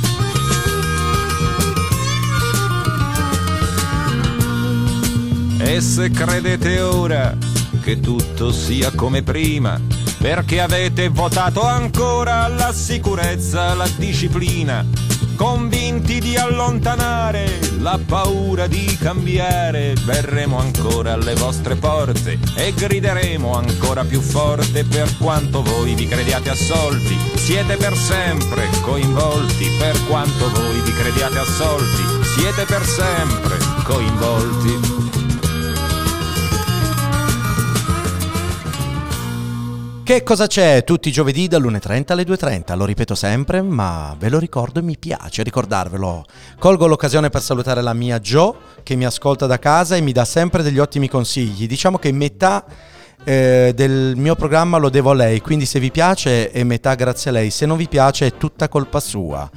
E 5.57 5.81
se 5.81 6.09
credete 6.11 6.79
ora 6.79 7.35
che 7.81 7.99
tutto 7.99 8.51
sia 8.51 8.91
come 8.91 9.23
prima, 9.23 9.79
perché 10.19 10.61
avete 10.61 11.09
votato 11.09 11.63
ancora 11.63 12.47
la 12.47 12.71
sicurezza, 12.71 13.73
la 13.73 13.87
disciplina, 13.97 14.85
convinti 15.39 16.19
di 16.19 16.35
allontanare 16.35 17.61
la 17.79 17.97
paura 18.05 18.67
di 18.67 18.97
cambiare, 18.99 19.93
verremo 20.03 20.59
ancora 20.59 21.13
alle 21.13 21.33
vostre 21.35 21.77
porte 21.77 22.37
e 22.57 22.73
grideremo 22.73 23.53
ancora 23.53 24.03
più 24.03 24.19
forte. 24.19 24.83
Per 24.83 25.17
quanto 25.17 25.63
voi 25.63 25.93
vi 25.93 26.09
crediate 26.09 26.49
assolti, 26.49 27.17
siete 27.35 27.77
per 27.77 27.95
sempre 27.95 28.67
coinvolti, 28.81 29.69
per 29.79 29.97
quanto 30.07 30.51
voi 30.51 30.81
vi 30.81 30.91
crediate 30.91 31.37
assolti, 31.37 32.03
siete 32.35 32.65
per 32.65 32.83
sempre 32.83 33.57
coinvolti. 33.85 34.98
Che 40.09 40.23
cosa 40.23 40.47
c'è 40.47 40.83
tutti 40.83 41.09
i 41.09 41.11
giovedì 41.11 41.47
dall'1.30 41.47 42.13
alle 42.13 42.23
2.30? 42.23 42.75
Lo 42.75 42.85
ripeto 42.85 43.13
sempre, 43.13 43.61
ma 43.61 44.15
ve 44.17 44.29
lo 44.29 44.39
ricordo 44.39 44.79
e 44.79 44.81
mi 44.81 44.97
piace 44.97 45.43
ricordarvelo. 45.43 46.25
Colgo 46.57 46.87
l'occasione 46.87 47.29
per 47.29 47.43
salutare 47.43 47.83
la 47.83 47.93
mia 47.93 48.19
Jo 48.19 48.55
che 48.81 48.95
mi 48.95 49.05
ascolta 49.05 49.45
da 49.45 49.59
casa 49.59 49.97
e 49.97 50.01
mi 50.01 50.11
dà 50.11 50.25
sempre 50.25 50.63
degli 50.63 50.79
ottimi 50.79 51.07
consigli. 51.07 51.67
Diciamo 51.67 51.99
che 51.99 52.11
metà 52.11 52.65
eh, 53.23 53.71
del 53.75 54.15
mio 54.15 54.33
programma 54.33 54.79
lo 54.79 54.89
devo 54.89 55.11
a 55.11 55.13
lei, 55.13 55.41
quindi 55.41 55.67
se 55.67 55.79
vi 55.79 55.91
piace 55.91 56.49
è 56.49 56.63
metà 56.63 56.95
grazie 56.95 57.29
a 57.29 57.33
lei, 57.33 57.51
se 57.51 57.67
non 57.67 57.77
vi 57.77 57.87
piace 57.87 58.25
è 58.25 58.35
tutta 58.35 58.67
colpa 58.67 58.99
sua. 58.99 59.47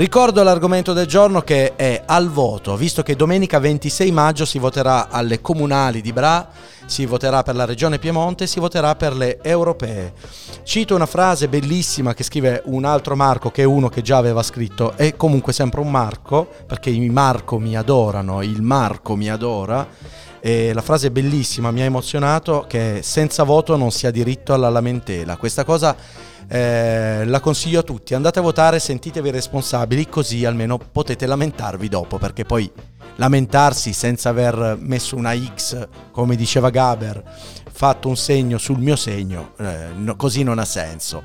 Ricordo 0.00 0.42
l'argomento 0.42 0.94
del 0.94 1.04
giorno 1.04 1.42
che 1.42 1.76
è 1.76 2.04
al 2.06 2.30
voto, 2.30 2.74
visto 2.74 3.02
che 3.02 3.14
domenica 3.14 3.58
26 3.58 4.10
maggio 4.10 4.46
si 4.46 4.58
voterà 4.58 5.10
alle 5.10 5.42
comunali 5.42 6.00
di 6.00 6.10
Bra, 6.10 6.48
si 6.86 7.04
voterà 7.04 7.42
per 7.42 7.54
la 7.54 7.66
regione 7.66 7.98
Piemonte, 7.98 8.46
si 8.46 8.60
voterà 8.60 8.94
per 8.94 9.14
le 9.14 9.40
europee. 9.42 10.14
Cito 10.62 10.94
una 10.94 11.04
frase 11.04 11.48
bellissima 11.48 12.14
che 12.14 12.24
scrive 12.24 12.62
un 12.64 12.86
altro 12.86 13.14
Marco 13.14 13.50
che 13.50 13.60
è 13.60 13.66
uno 13.66 13.90
che 13.90 14.00
già 14.00 14.16
aveva 14.16 14.42
scritto, 14.42 14.94
è 14.96 15.16
comunque 15.16 15.52
sempre 15.52 15.82
un 15.82 15.90
Marco, 15.90 16.48
perché 16.66 16.88
i 16.88 17.10
Marco 17.10 17.58
mi 17.58 17.76
adorano, 17.76 18.40
il 18.40 18.62
Marco 18.62 19.16
mi 19.16 19.28
adora. 19.28 19.86
E 20.40 20.72
la 20.72 20.80
frase 20.80 21.10
bellissima, 21.10 21.70
mi 21.70 21.82
ha 21.82 21.84
emozionato, 21.84 22.64
che 22.66 23.00
senza 23.02 23.42
voto 23.42 23.76
non 23.76 23.90
si 23.90 24.06
ha 24.06 24.10
diritto 24.10 24.54
alla 24.54 24.70
lamentela. 24.70 25.36
Questa 25.36 25.64
cosa 25.64 25.94
eh, 26.52 27.24
la 27.26 27.38
consiglio 27.38 27.78
a 27.78 27.82
tutti, 27.84 28.12
andate 28.12 28.40
a 28.40 28.42
votare, 28.42 28.80
sentitevi 28.80 29.30
responsabili, 29.30 30.08
così 30.08 30.44
almeno 30.44 30.78
potete 30.78 31.24
lamentarvi 31.26 31.88
dopo, 31.88 32.18
perché 32.18 32.44
poi 32.44 32.68
lamentarsi 33.16 33.92
senza 33.92 34.30
aver 34.30 34.76
messo 34.80 35.14
una 35.14 35.32
X, 35.32 35.86
come 36.10 36.34
diceva 36.34 36.70
Gaber, 36.70 37.22
fatto 37.70 38.08
un 38.08 38.16
segno 38.16 38.58
sul 38.58 38.80
mio 38.80 38.96
segno, 38.96 39.52
eh, 39.58 39.90
no, 39.94 40.16
così 40.16 40.42
non 40.42 40.58
ha 40.58 40.64
senso. 40.64 41.22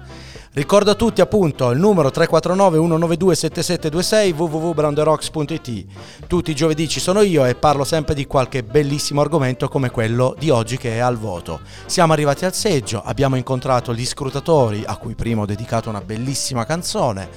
Ricordo 0.56 0.92
a 0.92 0.96
tutti 0.96 1.20
appunto 1.20 1.70
il 1.72 1.80
numero 1.80 2.10
349 2.10 2.78
192 2.78 3.36
7726 3.36 4.32
www.brownderocks.it. 4.32 5.86
Tutti 6.28 6.52
i 6.52 6.56
giovedì 6.56 6.88
ci 6.88 7.02
sono 7.02 7.20
io 7.24 7.44
e 7.44 7.56
parlo 7.56 7.84
sempre 7.84 8.14
di 8.14 8.26
qualche 8.26 8.64
bellissimo 8.64 9.20
argomento 9.20 9.68
come 9.68 9.92
quello 9.92 10.34
di 10.40 10.50
oggi 10.50 10.78
che 10.78 10.94
è 10.94 11.00
al 11.00 11.18
voto. 11.18 11.60
Siamo 11.88 12.14
arrivati 12.14 12.46
al 12.46 12.54
seggio, 12.54 13.02
abbiamo 13.04 13.36
incontrato 13.36 13.94
gli 13.94 14.06
scrutatori 14.06 14.82
a 14.86 14.96
cui 14.96 15.14
prima 15.14 15.42
ho 15.42 15.46
dedicato 15.46 15.90
una 15.90 16.00
bellissima 16.00 16.64
canzone. 16.64 17.28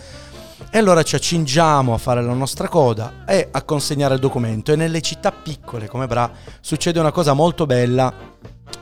E 0.70 0.78
allora 0.78 1.02
ci 1.02 1.16
accingiamo 1.16 1.94
a 1.94 1.98
fare 1.98 2.22
la 2.22 2.34
nostra 2.34 2.68
coda 2.68 3.24
e 3.26 3.48
a 3.50 3.62
consegnare 3.62 4.14
il 4.14 4.20
documento. 4.20 4.70
E 4.70 4.76
nelle 4.76 5.00
città 5.00 5.32
piccole 5.32 5.88
come 5.88 6.06
Bra 6.06 6.30
succede 6.60 7.00
una 7.00 7.10
cosa 7.10 7.32
molto 7.32 7.66
bella 7.66 8.14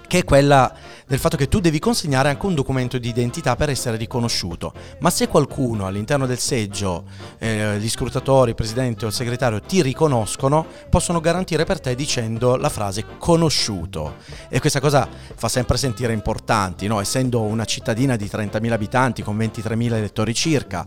che 0.06 0.18
è 0.18 0.24
quella 0.24 0.70
del 1.06 1.18
fatto 1.18 1.36
che 1.36 1.48
tu 1.48 1.60
devi 1.60 1.78
consegnare 1.78 2.28
anche 2.28 2.46
un 2.46 2.54
documento 2.54 2.98
di 2.98 3.08
identità 3.08 3.54
per 3.54 3.70
essere 3.70 3.96
riconosciuto. 3.96 4.72
Ma 4.98 5.10
se 5.10 5.28
qualcuno 5.28 5.86
all'interno 5.86 6.26
del 6.26 6.38
seggio, 6.38 7.04
eh, 7.38 7.78
gli 7.78 7.88
scrutatori, 7.88 8.50
il 8.50 8.56
presidente 8.56 9.04
o 9.04 9.08
il 9.08 9.14
segretario 9.14 9.60
ti 9.60 9.82
riconoscono, 9.82 10.66
possono 10.90 11.20
garantire 11.20 11.64
per 11.64 11.80
te 11.80 11.94
dicendo 11.94 12.56
la 12.56 12.68
frase 12.68 13.04
conosciuto. 13.18 14.16
E 14.48 14.58
questa 14.58 14.80
cosa 14.80 15.08
fa 15.34 15.48
sempre 15.48 15.76
sentire 15.76 16.12
importanti, 16.12 16.88
no? 16.88 17.00
essendo 17.00 17.42
una 17.42 17.64
cittadina 17.64 18.16
di 18.16 18.26
30.000 18.26 18.72
abitanti 18.72 19.22
con 19.22 19.36
23.000 19.36 19.94
elettori 19.94 20.34
circa. 20.34 20.86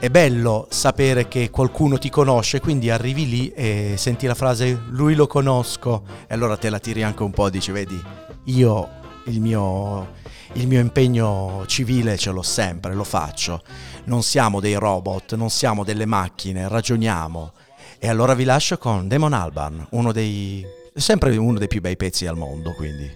È 0.00 0.10
bello 0.10 0.68
sapere 0.70 1.26
che 1.26 1.50
qualcuno 1.50 1.98
ti 1.98 2.08
conosce, 2.08 2.60
quindi 2.60 2.88
arrivi 2.88 3.28
lì 3.28 3.48
e 3.50 3.94
senti 3.96 4.26
la 4.26 4.34
frase 4.36 4.82
lui 4.90 5.16
lo 5.16 5.26
conosco 5.26 6.04
e 6.28 6.34
allora 6.34 6.56
te 6.56 6.70
la 6.70 6.78
tiri 6.78 7.02
anche 7.02 7.24
un 7.24 7.32
po', 7.32 7.50
dici 7.50 7.72
vedi, 7.72 8.00
io 8.44 8.97
il 9.28 9.40
mio, 9.40 10.14
il 10.54 10.66
mio 10.66 10.80
impegno 10.80 11.64
civile 11.66 12.16
ce 12.16 12.30
l'ho 12.30 12.42
sempre, 12.42 12.94
lo 12.94 13.04
faccio. 13.04 13.62
Non 14.04 14.22
siamo 14.22 14.60
dei 14.60 14.74
robot, 14.74 15.34
non 15.34 15.50
siamo 15.50 15.84
delle 15.84 16.06
macchine, 16.06 16.68
ragioniamo. 16.68 17.52
E 17.98 18.08
allora 18.08 18.34
vi 18.34 18.44
lascio 18.44 18.78
con 18.78 19.08
Damon 19.08 19.32
Albarn, 19.32 19.86
uno 19.90 20.12
dei, 20.12 20.64
sempre 20.94 21.36
uno 21.36 21.58
dei 21.58 21.68
più 21.68 21.80
bei 21.80 21.96
pezzi 21.96 22.26
al 22.26 22.36
mondo, 22.36 22.72
quindi. 22.74 23.10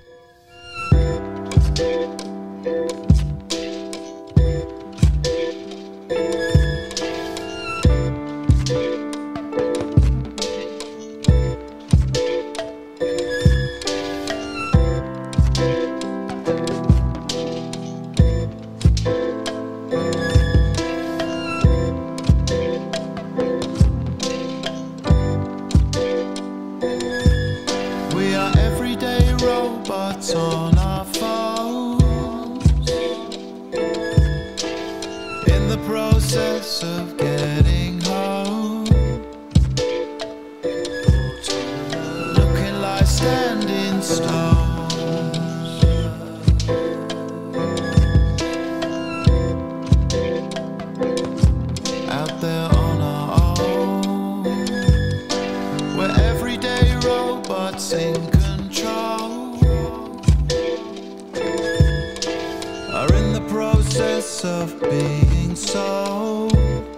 Process 63.93 64.43
of 64.45 64.81
being 64.81 65.55
sold. 65.55 66.92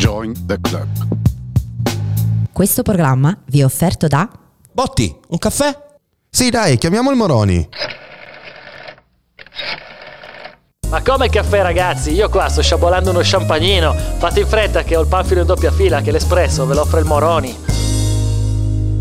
Join 0.00 0.32
the 0.46 0.58
club. 0.62 0.88
Questo 2.50 2.80
programma 2.80 3.36
vi 3.48 3.60
è 3.60 3.64
offerto 3.66 4.06
da 4.06 4.30
Botti, 4.72 5.14
un 5.28 5.36
caffè? 5.36 5.76
Sì, 6.30 6.48
dai, 6.48 6.78
chiamiamo 6.78 7.10
il 7.10 7.16
Moroni. 7.18 7.68
Ma 10.88 11.02
come 11.02 11.28
caffè 11.28 11.60
ragazzi? 11.60 12.12
Io 12.12 12.30
qua 12.30 12.48
sto 12.48 12.62
sciabolando 12.62 13.10
uno 13.10 13.20
champagnino. 13.22 13.92
Fate 13.92 14.40
in 14.40 14.46
fretta 14.46 14.84
che 14.84 14.96
ho 14.96 15.02
il 15.02 15.06
panfilo 15.06 15.42
in 15.42 15.46
doppia 15.46 15.70
fila 15.70 16.00
che 16.00 16.12
l'espresso 16.12 16.64
ve 16.64 16.74
lo 16.74 16.80
offre 16.80 17.00
il 17.00 17.06
Moroni. 17.06 17.54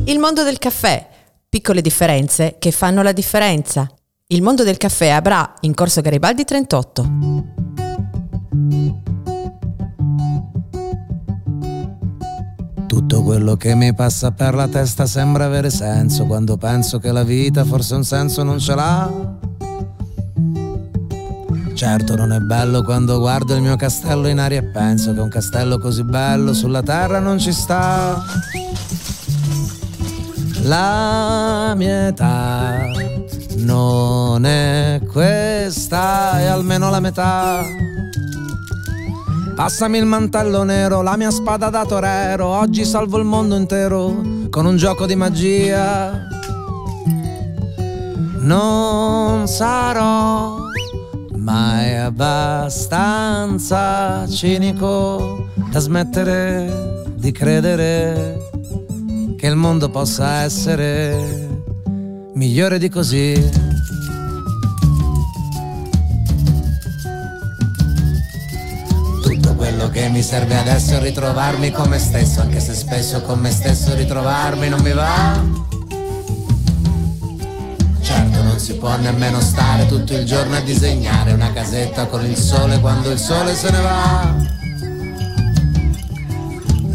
Il 0.03 0.19
mondo 0.19 0.43
del 0.43 0.57
caffè. 0.57 1.07
Piccole 1.47 1.79
differenze 1.79 2.57
che 2.59 2.71
fanno 2.71 3.03
la 3.03 3.13
differenza. 3.13 3.89
Il 4.27 4.41
mondo 4.41 4.65
del 4.65 4.75
caffè 4.75 5.07
a 5.07 5.21
Bra, 5.21 5.53
in 5.61 5.73
corso 5.73 6.01
Garibaldi 6.01 6.43
38. 6.43 7.78
Tutto 12.89 13.21
quello 13.21 13.55
che 13.55 13.75
mi 13.75 13.93
passa 13.93 14.31
per 14.31 14.55
la 14.55 14.67
testa 14.67 15.05
sembra 15.05 15.45
avere 15.45 15.69
senso 15.69 16.25
quando 16.25 16.57
penso 16.57 16.97
che 16.97 17.11
la 17.11 17.23
vita 17.23 17.63
forse 17.63 17.93
un 17.93 18.03
senso 18.03 18.41
non 18.41 18.57
ce 18.57 18.73
l'ha. 18.73 19.37
Certo 21.75 22.15
non 22.15 22.33
è 22.33 22.39
bello 22.39 22.81
quando 22.81 23.19
guardo 23.19 23.53
il 23.53 23.61
mio 23.61 23.75
castello 23.75 24.27
in 24.27 24.39
aria 24.39 24.57
e 24.57 24.63
penso 24.63 25.13
che 25.13 25.19
un 25.19 25.29
castello 25.29 25.77
così 25.77 26.03
bello 26.03 26.51
sulla 26.51 26.81
terra 26.81 27.19
non 27.19 27.37
ci 27.37 27.51
sta. 27.51 28.23
La 30.63 31.73
mia 31.77 32.07
età 32.07 32.87
non 33.57 34.45
è 34.47 34.99
questa, 35.11 36.39
è 36.39 36.45
almeno 36.45 36.89
la 36.89 36.99
metà. 36.99 37.61
Passami 39.59 39.97
il 39.97 40.05
mantello 40.05 40.63
nero, 40.63 41.01
la 41.01 41.17
mia 41.17 41.31
spada 41.31 41.69
da 41.69 41.85
torero, 41.85 42.45
oggi 42.45 42.85
salvo 42.85 43.17
il 43.17 43.25
mondo 43.25 43.57
intero 43.57 44.47
con 44.49 44.65
un 44.65 44.77
gioco 44.77 45.05
di 45.05 45.15
magia. 45.17 46.29
Non 48.37 49.45
sarò 49.49 50.59
mai 51.35 51.97
abbastanza 51.97 53.05
cinico 54.29 55.49
da 55.69 55.79
smettere 55.79 57.03
di 57.15 57.33
credere 57.33 58.37
che 59.35 59.45
il 59.45 59.57
mondo 59.57 59.89
possa 59.89 60.43
essere 60.43 61.49
migliore 62.33 62.79
di 62.79 62.87
così. 62.87 63.67
Quello 69.79 69.93
che 69.93 70.09
mi 70.09 70.21
serve 70.21 70.57
adesso 70.57 70.95
è 70.95 70.99
ritrovarmi 70.99 71.71
con 71.71 71.87
me 71.87 71.99
stesso, 71.99 72.41
anche 72.41 72.59
se 72.59 72.73
spesso 72.73 73.21
con 73.21 73.39
me 73.39 73.49
stesso 73.49 73.95
ritrovarmi 73.95 74.67
non 74.67 74.81
mi 74.81 74.91
va. 74.91 75.41
Certo 78.01 78.43
non 78.43 78.59
si 78.59 78.73
può 78.73 78.97
nemmeno 78.97 79.39
stare 79.39 79.85
tutto 79.85 80.13
il 80.15 80.25
giorno 80.25 80.57
a 80.57 80.59
disegnare 80.59 81.31
una 81.31 81.53
casetta 81.53 82.07
con 82.07 82.25
il 82.25 82.35
sole 82.35 82.81
quando 82.81 83.09
il 83.09 83.17
sole 83.17 83.55
se 83.55 83.71
ne 83.71 83.79
va. 83.79 84.35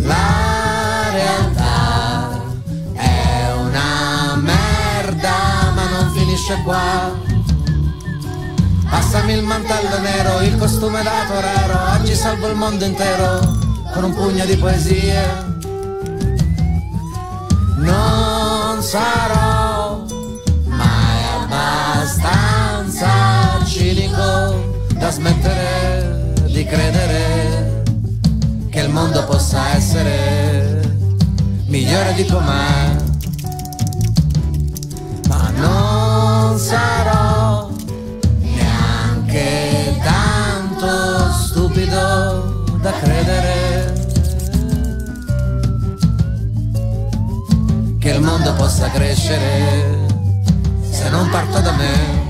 La 0.01 1.11
realtà 1.11 2.43
è 2.93 3.53
una 3.61 4.37
merda, 4.37 5.73
ma 5.75 5.89
non 5.89 6.13
finisce 6.13 6.61
qua. 6.65 7.34
Passami 8.95 9.33
il 9.33 9.43
mantello 9.43 9.99
nero, 9.99 10.41
il 10.43 10.57
costume 10.57 11.03
da 11.03 11.25
torero, 11.27 11.99
oggi 11.99 12.15
salvo 12.15 12.47
il 12.47 12.55
mondo 12.55 12.85
intero 12.85 13.41
con 13.93 14.05
un 14.05 14.15
pugno 14.15 14.45
di 14.45 14.57
poesie. 14.57 15.21
Non 17.79 18.81
sarò 18.81 20.01
mai 20.67 21.25
abbastanza 21.43 23.09
cinico 23.65 24.63
da 24.95 25.11
smettere 25.11 26.33
di 26.47 26.65
credere 26.65 27.83
che 28.71 28.79
il 28.79 28.91
mondo 28.91 29.25
possa 29.25 29.75
essere 29.75 30.89
migliore 31.67 32.15
di 32.15 32.25
com'è. 32.27 32.95
Ma 35.27 35.51
non 35.57 36.57
sarò 36.61 37.04
da 42.85 42.93
credere 42.93 43.95
che 47.99 48.11
il 48.11 48.21
mondo 48.21 48.53
possa 48.57 48.91
crescere 48.91 50.07
se 50.91 51.09
non 51.09 51.31
parto 51.31 51.61
da 51.61 51.73
me. 51.73 52.23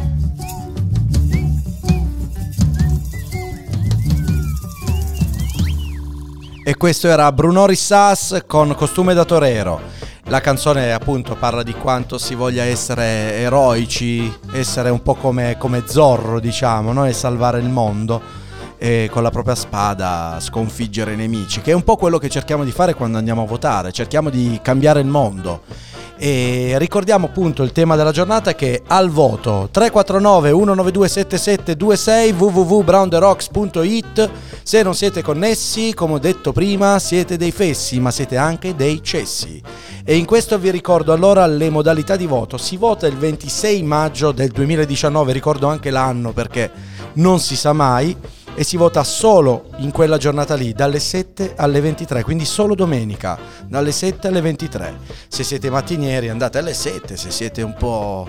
E 6.65 6.77
questo 6.77 7.09
era 7.09 7.33
Bruno 7.33 7.67
Rissas 7.67 8.45
con 8.47 8.77
Costume 8.77 9.13
da 9.13 9.25
Torero. 9.25 9.81
La 10.27 10.41
canzone 10.41 10.93
appunto 10.93 11.35
parla 11.35 11.65
di 11.65 11.73
quanto 11.75 12.17
si 12.17 12.37
voglia 12.37 12.63
essere 12.63 13.39
eroici, 13.39 14.33
essere 14.53 14.91
un 14.91 15.03
po' 15.03 15.17
come, 15.17 15.57
come 15.59 15.83
Zorro 15.85 16.39
diciamo, 16.39 16.93
no? 16.93 17.07
e 17.07 17.13
salvare 17.13 17.59
il 17.59 17.69
mondo 17.69 18.44
e 18.79 19.09
con 19.11 19.23
la 19.23 19.31
propria 19.31 19.55
spada 19.55 20.39
sconfiggere 20.41 21.13
i 21.13 21.17
nemici, 21.17 21.61
che 21.61 21.71
è 21.71 21.75
un 21.75 21.85
po' 21.85 21.97
quello 21.97 22.19
che 22.19 22.29
cerchiamo 22.29 22.65
di 22.65 22.73
fare 22.73 22.95
quando 22.95 23.19
andiamo 23.19 23.43
a 23.43 23.47
votare, 23.47 23.93
cerchiamo 23.93 24.31
di 24.31 24.59
cambiare 24.63 25.01
il 25.01 25.07
mondo. 25.07 25.63
E 26.17 26.75
ricordiamo 26.79 27.27
appunto 27.27 27.65
il 27.65 27.73
tema 27.73 27.97
della 27.97 28.13
giornata 28.13 28.55
che 28.55 28.83
al 28.87 29.11
voto 29.11 29.69
349 29.71 30.51
192 30.51 31.09
7726 31.09 32.33
www.brownderocks.it 32.33 34.31
se 34.63 34.83
non 34.83 34.95
siete 34.95 35.23
connessi, 35.23 35.93
come 35.93 36.15
ho 36.15 36.19
detto 36.19 36.53
prima, 36.53 36.99
siete 36.99 37.37
dei 37.37 37.51
fessi, 37.51 37.99
ma 38.01 38.11
siete 38.11 38.37
anche 38.37 38.77
dei 38.77 39.03
cessi. 39.03 39.61
E 40.05 40.17
in 40.17 40.25
questo 40.25 40.59
vi 40.59 40.71
ricordo 40.71 41.13
allora 41.13 41.47
le 41.47 41.69
modalità 41.69 42.15
di 42.15 42.27
voto. 42.27 42.59
Si 42.59 42.77
vota 42.77 43.07
il 43.07 43.17
26 43.17 43.83
maggio 43.83 44.33
del 44.33 44.51
2019, 44.51 45.33
ricordo 45.33 45.67
anche 45.67 45.91
l'anno 45.91 46.33
perché 46.33 46.71
non 47.15 47.41
si 47.41 47.57
sa 47.57 47.73
mai 47.73 48.17
e 48.55 48.65
si 48.65 48.77
vota 48.77 49.03
solo 49.05 49.71
in 49.79 49.91
quella 49.91 50.17
giornata 50.17 50.55
lì, 50.55 50.73
dalle 50.73 51.01
7 51.01 51.55
alle 51.57 51.81
23, 51.81 52.23
quindi 52.23 52.45
solo 52.45 52.75
domenica, 52.75 53.39
dalle 53.67 53.93
7 53.93 54.29
alle 54.29 54.41
23. 54.41 54.99
Se 55.29 55.43
siete 55.43 55.71
mattinieri 55.71 56.29
andate 56.29 56.59
alle 56.59 56.75
7, 56.75 57.17
se 57.17 57.31
siete 57.31 57.63
un 57.63 57.75
po', 57.75 58.29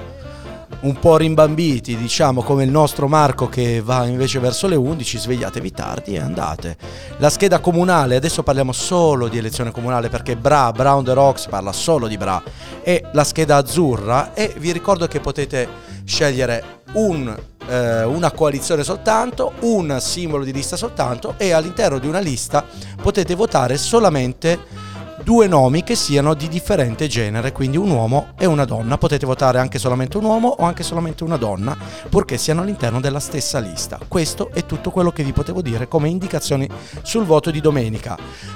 un 0.82 1.00
po' 1.00 1.18
rimbambiti, 1.18 1.96
diciamo 1.96 2.42
come 2.42 2.64
il 2.64 2.72
nostro 2.72 3.08
Marco 3.08 3.48
che 3.48 3.82
va 3.82 4.06
invece 4.06 4.40
verso 4.40 4.68
le 4.68 4.76
11, 4.76 5.18
svegliatevi 5.18 5.72
tardi 5.72 6.16
e 6.16 6.20
andate. 6.20 6.78
La 7.18 7.30
scheda 7.30 7.60
comunale, 7.60 8.16
adesso 8.16 8.44
parliamo 8.44 8.72
solo 8.72 9.28
di 9.28 9.38
elezione 9.38 9.72
comunale 9.72 10.10
perché 10.10 10.36
Bra, 10.36 10.72
Brown 10.72 11.04
the 11.04 11.14
Rocks 11.14 11.48
parla 11.48 11.72
solo 11.72 12.08
di 12.08 12.18
Bra, 12.18 12.42
e 12.82 13.06
la 13.14 13.24
scheda 13.24 13.58
azzurra 13.58 14.34
e 14.34 14.54
vi 14.58 14.72
ricordo 14.72 15.08
che 15.08 15.20
potete 15.20 15.68
scegliere 16.04 16.82
un 16.94 17.36
eh, 17.68 18.04
una 18.04 18.32
coalizione 18.32 18.84
soltanto, 18.84 19.54
un 19.62 19.98
simbolo 20.00 20.44
di 20.44 20.54
lista 20.54 20.76
soltanto 20.76 21.36
e 21.38 21.52
all'interno 21.52 22.00
di 22.00 22.08
una 22.08 22.20
lista 22.20 22.66
potete 23.02 23.36
votare 23.36 23.78
solamente 23.78 24.94
due 25.26 25.48
nomi 25.48 25.84
che 25.84 25.96
siano 25.96 26.36
di 26.36 26.48
differente 26.48 27.08
genere, 27.08 27.52
quindi 27.52 27.78
un 27.78 27.90
uomo 27.90 28.28
e 28.38 28.46
una 28.46 28.64
donna. 28.64 29.00
Potete 29.00 29.26
votare 29.26 29.58
anche 29.58 29.80
solamente 29.80 30.18
un 30.18 30.24
uomo 30.24 30.50
o 30.50 30.64
anche 30.64 30.84
solamente 30.84 31.24
una 31.24 31.36
donna, 31.36 31.76
purché 32.10 32.38
siano 32.38 32.62
all'interno 32.62 33.00
della 33.00 33.20
stessa 33.20 33.58
lista. 33.58 33.98
Questo 34.08 34.52
è 34.54 34.68
tutto 34.68 34.92
quello 34.92 35.12
che 35.12 35.24
vi 35.24 35.34
potevo 35.34 35.64
dire 35.64 35.88
come 35.88 36.10
indicazioni 36.10 36.70
sul 37.02 37.26
voto 37.26 37.50
di 37.50 37.60
domenica. 37.60 38.16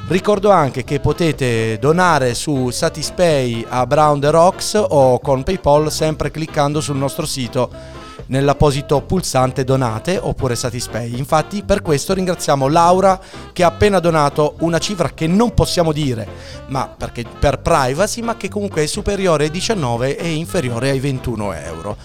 Ricordo 0.10 0.52
anche 0.52 0.84
che 0.84 1.00
potete 1.00 1.80
donare 1.80 2.36
su 2.36 2.70
Satispay 2.70 3.66
a 3.68 3.88
Brown 3.88 4.20
the 4.20 4.30
Rocks 4.30 4.80
o 4.88 5.20
con 5.20 5.42
PayPal 5.42 5.92
sempre 5.92 6.30
cliccando 6.30 6.82
sul 6.82 6.98
nostro 6.98 7.26
sito 7.26 7.98
nell'apposito 8.30 9.02
pulsante 9.02 9.64
donate 9.64 10.18
oppure 10.18 10.56
Satispay. 10.56 11.18
Infatti 11.18 11.64
per 11.64 11.82
questo 11.82 12.14
ringraziamo 12.14 12.68
Laura 12.68 13.20
che 13.54 13.64
ha 13.64 13.68
appena 13.68 14.00
donato 14.00 14.56
una 14.60 14.80
cifra 14.80 15.10
che 15.10 15.28
non 15.28 15.54
possiamo 15.54 15.92
dire, 15.92 16.28
ma 16.68 16.88
perché 16.88 17.24
per 17.40 17.60
privacy, 17.60 18.22
ma 18.22 18.38
che 18.38 18.50
comunque 18.50 18.84
è 18.84 18.86
superiore 18.88 19.46
ai 19.46 19.52
19 19.52 20.18
e 20.18 20.30
inferiore 20.30 20.90
ai 20.90 21.00
21 21.00 21.54
euro. 21.54 21.98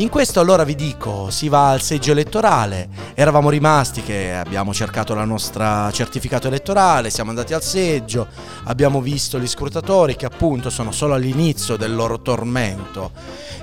In 0.00 0.08
questo 0.08 0.40
allora 0.40 0.64
vi 0.64 0.74
dico, 0.74 1.28
si 1.28 1.50
va 1.50 1.72
al 1.72 1.82
seggio 1.82 2.12
elettorale, 2.12 2.88
eravamo 3.12 3.50
rimasti 3.50 4.00
che 4.00 4.32
abbiamo 4.32 4.72
cercato 4.72 5.14
la 5.14 5.26
nostra 5.26 5.90
certificato 5.90 6.46
elettorale, 6.46 7.10
siamo 7.10 7.28
andati 7.28 7.52
al 7.52 7.62
seggio, 7.62 8.26
abbiamo 8.64 9.02
visto 9.02 9.38
gli 9.38 9.46
scrutatori 9.46 10.16
che 10.16 10.24
appunto 10.24 10.70
sono 10.70 10.90
solo 10.90 11.12
all'inizio 11.12 11.76
del 11.76 11.94
loro 11.94 12.22
tormento 12.22 13.12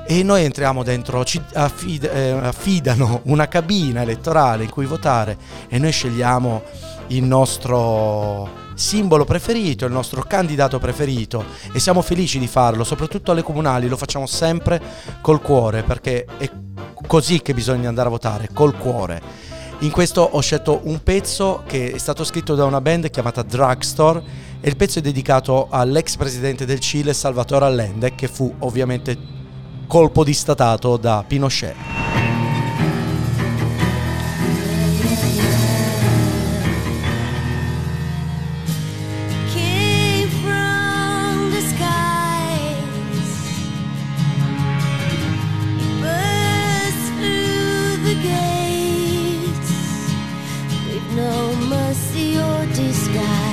e 0.05 0.21
noi 0.21 0.43
entriamo 0.43 0.83
dentro, 0.83 1.25
ci 1.25 1.41
eh, 1.53 2.29
affidano 2.29 3.21
una 3.23 3.47
cabina 3.47 4.03
elettorale 4.03 4.63
in 4.63 4.69
cui 4.69 4.85
votare 4.85 5.35
e 5.67 5.79
noi 5.79 5.91
scegliamo 5.91 6.61
il 7.07 7.23
nostro 7.23 8.65
simbolo 8.77 9.25
preferito, 9.25 9.85
il 9.85 9.91
nostro 9.91 10.21
candidato 10.21 10.77
preferito 10.77 11.43
e 11.73 11.79
siamo 11.79 12.03
felici 12.03 12.37
di 12.37 12.47
farlo, 12.47 12.83
soprattutto 12.83 13.31
alle 13.31 13.41
comunali, 13.41 13.87
lo 13.87 13.97
facciamo 13.97 14.27
sempre 14.27 14.79
col 15.21 15.41
cuore 15.41 15.81
perché 15.81 16.25
è 16.37 16.49
così 17.07 17.41
che 17.41 17.55
bisogna 17.55 17.89
andare 17.89 18.07
a 18.07 18.11
votare, 18.11 18.49
col 18.53 18.77
cuore. 18.77 19.21
In 19.79 19.91
questo 19.91 20.21
ho 20.21 20.39
scelto 20.41 20.81
un 20.83 21.01
pezzo 21.01 21.63
che 21.65 21.91
è 21.91 21.97
stato 21.97 22.23
scritto 22.23 22.55
da 22.55 22.65
una 22.65 22.81
band 22.81 23.09
chiamata 23.09 23.41
Drugstore 23.41 24.23
e 24.59 24.69
il 24.69 24.75
pezzo 24.75 24.99
è 24.99 25.01
dedicato 25.01 25.67
all'ex 25.69 26.15
presidente 26.15 26.65
del 26.65 26.79
Cile 26.79 27.13
Salvatore 27.13 27.65
Allende 27.65 28.13
che 28.15 28.27
fu 28.27 28.53
ovviamente 28.59 29.17
colpo 29.87 30.23
di 30.23 30.33
statato 30.33 30.97
da 30.97 31.23
Pinochet. 31.27 32.26
sky. 53.07 53.46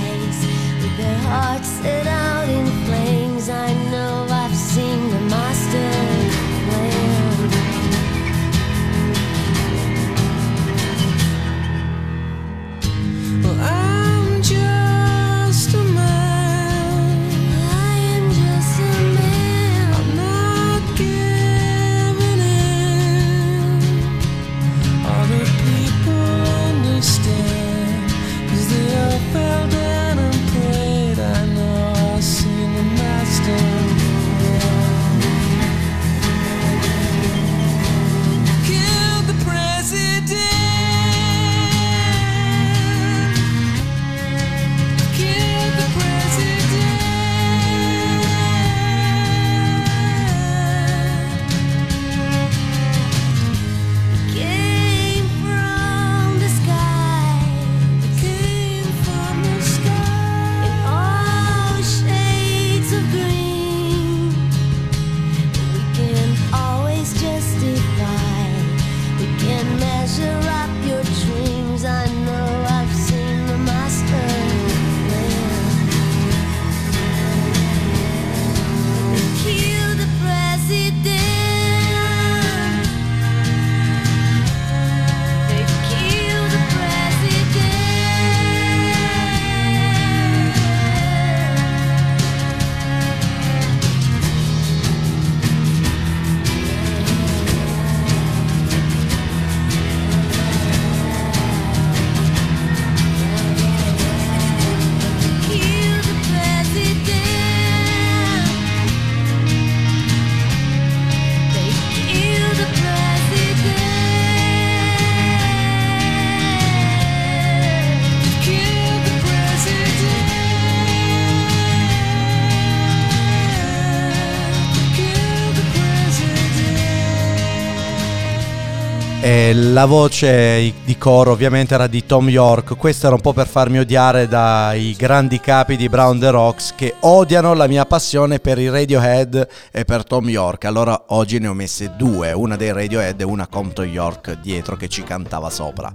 La 129.57 129.85
voce 129.85 130.73
di 130.85 130.99
coro 130.99 131.31
ovviamente 131.31 131.75
era 131.75 131.87
di 131.87 132.05
Tom 132.07 132.29
York, 132.29 132.77
questo 132.77 133.07
era 133.07 133.15
un 133.15 133.21
po' 133.21 133.33
per 133.33 133.47
farmi 133.47 133.79
odiare 133.79 134.27
dai 134.27 134.97
grandi 134.99 135.39
capi 135.39 135.77
di 135.77 135.89
Brown 135.89 136.19
The 136.19 136.31
Rocks 136.31 136.73
che 136.75 136.95
odiano 137.01 137.55
la 137.55 137.69
mia 137.69 137.85
passione 137.85 138.41
per 138.41 138.59
i 138.59 138.69
Radiohead 138.69 139.49
e 139.71 139.85
per 139.85 140.05
Tom 140.05 140.29
York. 140.29 140.65
Allora 140.65 141.05
oggi 141.09 141.39
ne 141.39 141.47
ho 141.49 141.55
messe 141.55 141.93
due, 141.97 142.33
una 142.33 142.57
dei 142.57 142.73
Radiohead 142.73 143.21
e 143.21 143.25
una 143.25 143.47
con 143.47 143.73
Tom 143.73 143.85
York 143.85 144.41
dietro 144.41 144.77
che 144.77 144.89
ci 144.89 145.05
cantava 145.05 145.51
sopra. 145.51 145.93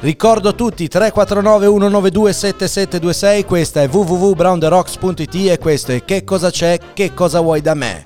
Ricordo 0.00 0.54
tutti 0.54 0.88
349 0.88 1.66
192 1.66 2.32
7726, 2.32 3.44
questa 3.44 3.82
è 3.82 3.88
www.brownderocks.it 3.88 5.34
e 5.50 5.58
questo 5.58 5.92
è 5.92 6.04
Che 6.04 6.24
cosa 6.24 6.50
c'è, 6.50 6.78
che 6.94 7.12
cosa 7.12 7.40
vuoi 7.40 7.60
da 7.60 7.74
me? 7.74 8.04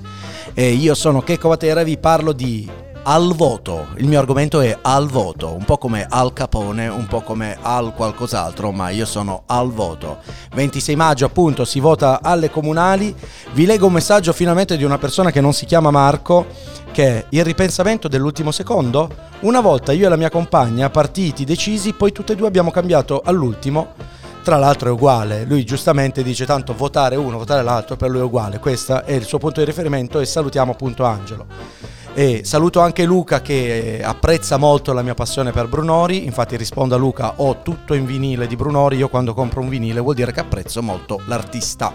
E 0.54 0.72
io 0.72 0.94
sono 0.94 1.22
Checco 1.22 1.48
Matera 1.48 1.82
e 1.82 1.84
vi 1.84 1.98
parlo 1.98 2.32
di 2.32 2.86
al 3.10 3.32
voto. 3.34 3.86
Il 3.96 4.06
mio 4.06 4.18
argomento 4.18 4.60
è 4.60 4.76
al 4.82 5.08
voto, 5.08 5.54
un 5.54 5.64
po' 5.64 5.78
come 5.78 6.06
al 6.06 6.34
Capone, 6.34 6.88
un 6.88 7.06
po' 7.06 7.22
come 7.22 7.56
al 7.58 7.94
qualcos'altro, 7.94 8.70
ma 8.70 8.90
io 8.90 9.06
sono 9.06 9.44
al 9.46 9.72
voto. 9.72 10.18
26 10.54 10.94
maggio 10.94 11.24
appunto 11.24 11.64
si 11.64 11.80
vota 11.80 12.20
alle 12.20 12.50
comunali. 12.50 13.14
Vi 13.52 13.64
leggo 13.64 13.86
un 13.86 13.94
messaggio 13.94 14.34
finalmente 14.34 14.76
di 14.76 14.84
una 14.84 14.98
persona 14.98 15.30
che 15.30 15.40
non 15.40 15.54
si 15.54 15.64
chiama 15.64 15.90
Marco, 15.90 16.48
che 16.92 17.06
è 17.06 17.24
il 17.30 17.44
ripensamento 17.44 18.08
dell'ultimo 18.08 18.50
secondo. 18.50 19.08
Una 19.40 19.60
volta 19.60 19.92
io 19.92 20.04
e 20.04 20.10
la 20.10 20.16
mia 20.16 20.28
compagna 20.28 20.90
partiti 20.90 21.46
decisi, 21.46 21.94
poi 21.94 22.12
tutte 22.12 22.34
e 22.34 22.36
due 22.36 22.46
abbiamo 22.46 22.70
cambiato 22.70 23.22
all'ultimo. 23.24 23.94
Tra 24.42 24.58
l'altro 24.58 24.90
è 24.90 24.92
uguale, 24.92 25.44
lui 25.44 25.64
giustamente 25.64 26.22
dice 26.22 26.44
tanto 26.44 26.74
votare 26.74 27.16
uno, 27.16 27.38
votare 27.38 27.62
l'altro, 27.62 27.96
per 27.96 28.10
lui 28.10 28.20
è 28.20 28.24
uguale. 28.24 28.58
Questo 28.58 29.02
è 29.04 29.12
il 29.12 29.24
suo 29.24 29.38
punto 29.38 29.60
di 29.60 29.66
riferimento 29.66 30.20
e 30.20 30.26
salutiamo 30.26 30.72
appunto 30.72 31.04
Angelo. 31.04 31.97
E 32.18 32.40
saluto 32.42 32.80
anche 32.80 33.04
Luca 33.04 33.40
che 33.40 34.00
apprezza 34.02 34.56
molto 34.56 34.92
la 34.92 35.02
mia 35.02 35.14
passione 35.14 35.52
per 35.52 35.68
Brunori, 35.68 36.24
infatti 36.24 36.56
rispondo 36.56 36.96
a 36.96 36.98
Luca 36.98 37.34
ho 37.36 37.62
tutto 37.62 37.94
in 37.94 38.06
vinile 38.06 38.48
di 38.48 38.56
Brunori, 38.56 38.96
io 38.96 39.08
quando 39.08 39.34
compro 39.34 39.60
un 39.60 39.68
vinile 39.68 40.00
vuol 40.00 40.16
dire 40.16 40.32
che 40.32 40.40
apprezzo 40.40 40.82
molto 40.82 41.20
l'artista. 41.26 41.94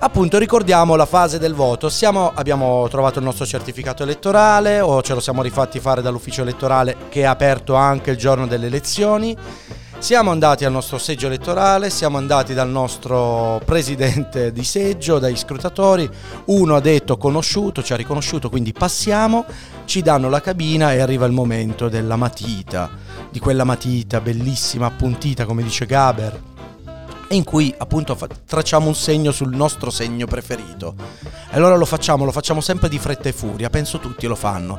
Appunto 0.00 0.36
ricordiamo 0.36 0.96
la 0.96 1.06
fase 1.06 1.38
del 1.38 1.54
voto, 1.54 1.88
Siamo- 1.88 2.30
abbiamo 2.34 2.86
trovato 2.90 3.20
il 3.20 3.24
nostro 3.24 3.46
certificato 3.46 4.02
elettorale 4.02 4.80
o 4.80 5.00
ce 5.00 5.14
lo 5.14 5.20
siamo 5.20 5.40
rifatti 5.40 5.80
fare 5.80 6.02
dall'ufficio 6.02 6.42
elettorale 6.42 6.94
che 7.08 7.22
è 7.22 7.24
aperto 7.24 7.72
anche 7.72 8.10
il 8.10 8.18
giorno 8.18 8.46
delle 8.46 8.66
elezioni. 8.66 9.34
Siamo 10.00 10.30
andati 10.30 10.64
al 10.64 10.70
nostro 10.70 10.96
seggio 10.96 11.26
elettorale, 11.26 11.90
siamo 11.90 12.18
andati 12.18 12.54
dal 12.54 12.68
nostro 12.68 13.60
presidente 13.64 14.52
di 14.52 14.62
seggio, 14.62 15.18
dai 15.18 15.36
scrutatori, 15.36 16.08
uno 16.46 16.76
ha 16.76 16.80
detto 16.80 17.16
conosciuto, 17.16 17.82
ci 17.82 17.92
ha 17.92 17.96
riconosciuto, 17.96 18.48
quindi 18.48 18.72
passiamo, 18.72 19.44
ci 19.86 20.00
danno 20.00 20.30
la 20.30 20.40
cabina 20.40 20.94
e 20.94 21.00
arriva 21.00 21.26
il 21.26 21.32
momento 21.32 21.88
della 21.88 22.14
matita, 22.14 22.88
di 23.28 23.40
quella 23.40 23.64
matita 23.64 24.20
bellissima, 24.20 24.86
appuntita 24.86 25.44
come 25.44 25.64
dice 25.64 25.84
Gaber, 25.84 26.40
in 27.30 27.42
cui 27.42 27.74
appunto 27.76 28.16
tracciamo 28.46 28.86
un 28.86 28.94
segno 28.94 29.32
sul 29.32 29.54
nostro 29.54 29.90
segno 29.90 30.26
preferito. 30.26 30.94
E 31.50 31.56
allora 31.56 31.74
lo 31.74 31.84
facciamo, 31.84 32.24
lo 32.24 32.32
facciamo 32.32 32.60
sempre 32.60 32.88
di 32.88 33.00
fretta 33.00 33.28
e 33.28 33.32
furia, 33.32 33.68
penso 33.68 33.98
tutti 33.98 34.28
lo 34.28 34.36
fanno. 34.36 34.78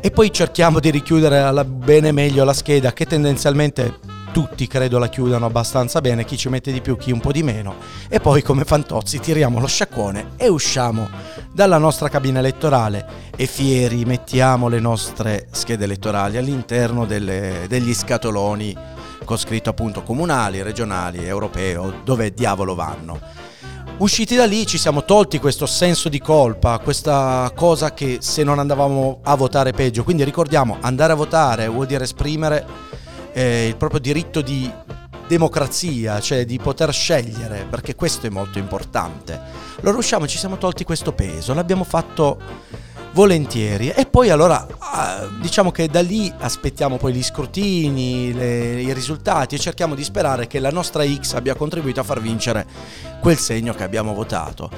E 0.00 0.10
poi 0.10 0.30
cerchiamo 0.30 0.80
di 0.80 0.90
richiudere 0.90 1.40
alla 1.40 1.64
bene 1.64 2.12
meglio 2.12 2.44
la 2.44 2.52
scheda 2.52 2.92
che 2.92 3.06
tendenzialmente 3.06 4.12
tutti 4.34 4.66
credo 4.66 4.98
la 4.98 5.08
chiudano 5.08 5.46
abbastanza 5.46 6.00
bene, 6.00 6.24
chi 6.24 6.36
ci 6.36 6.48
mette 6.48 6.72
di 6.72 6.80
più, 6.80 6.96
chi 6.96 7.12
un 7.12 7.20
po' 7.20 7.30
di 7.30 7.44
meno. 7.44 7.76
E 8.08 8.18
poi 8.18 8.42
come 8.42 8.64
fantozzi 8.64 9.20
tiriamo 9.20 9.60
lo 9.60 9.68
sciacquone 9.68 10.30
e 10.34 10.48
usciamo 10.48 11.08
dalla 11.52 11.78
nostra 11.78 12.08
cabina 12.08 12.40
elettorale 12.40 13.06
e 13.36 13.46
fieri 13.46 14.04
mettiamo 14.04 14.66
le 14.66 14.80
nostre 14.80 15.46
schede 15.52 15.84
elettorali 15.84 16.36
all'interno 16.36 17.06
delle- 17.06 17.66
degli 17.68 17.94
scatoloni 17.94 18.76
con 19.24 19.38
scritto 19.38 19.70
appunto 19.70 20.02
comunali, 20.02 20.62
regionali, 20.62 21.24
europeo, 21.24 22.00
dove 22.02 22.34
diavolo 22.34 22.74
vanno. 22.74 23.20
Usciti 23.98 24.34
da 24.34 24.46
lì 24.46 24.66
ci 24.66 24.78
siamo 24.78 25.04
tolti 25.04 25.38
questo 25.38 25.66
senso 25.66 26.08
di 26.08 26.18
colpa, 26.18 26.80
questa 26.80 27.52
cosa 27.54 27.94
che 27.94 28.18
se 28.20 28.42
non 28.42 28.58
andavamo 28.58 29.20
a 29.22 29.36
votare 29.36 29.70
peggio. 29.70 30.02
Quindi 30.02 30.24
ricordiamo, 30.24 30.78
andare 30.80 31.12
a 31.12 31.16
votare 31.16 31.68
vuol 31.68 31.86
dire 31.86 32.02
esprimere 32.02 32.66
eh, 33.34 33.66
il 33.66 33.76
proprio 33.76 34.00
diritto 34.00 34.40
di 34.40 34.70
democrazia, 35.26 36.20
cioè 36.20 36.44
di 36.44 36.58
poter 36.58 36.92
scegliere, 36.92 37.66
perché 37.68 37.94
questo 37.94 38.26
è 38.26 38.30
molto 38.30 38.58
importante. 38.58 39.38
Allora 39.80 39.98
usciamo, 39.98 40.26
ci 40.26 40.38
siamo 40.38 40.56
tolti 40.56 40.84
questo 40.84 41.12
peso, 41.12 41.52
l'abbiamo 41.52 41.84
fatto 41.84 42.38
volentieri 43.12 43.90
e 43.90 44.06
poi 44.06 44.30
allora 44.30 44.66
ah, 44.78 45.28
diciamo 45.40 45.70
che 45.70 45.86
da 45.88 46.02
lì 46.02 46.32
aspettiamo 46.36 46.96
poi 46.96 47.12
gli 47.12 47.22
scrutini, 47.22 48.32
le- 48.32 48.82
i 48.82 48.92
risultati 48.92 49.54
e 49.54 49.58
cerchiamo 49.58 49.94
di 49.94 50.02
sperare 50.02 50.46
che 50.48 50.58
la 50.58 50.70
nostra 50.70 51.04
X 51.06 51.34
abbia 51.34 51.54
contribuito 51.54 52.00
a 52.00 52.02
far 52.02 52.20
vincere 52.20 52.66
quel 53.20 53.38
segno 53.38 53.72
che 53.72 53.84
abbiamo 53.84 54.14
votato. 54.14 54.70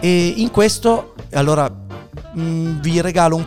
E 0.00 0.34
in 0.36 0.50
questo 0.50 1.14
allora 1.32 1.68
mh, 1.68 2.80
vi 2.80 3.00
regalo 3.00 3.36
un 3.36 3.46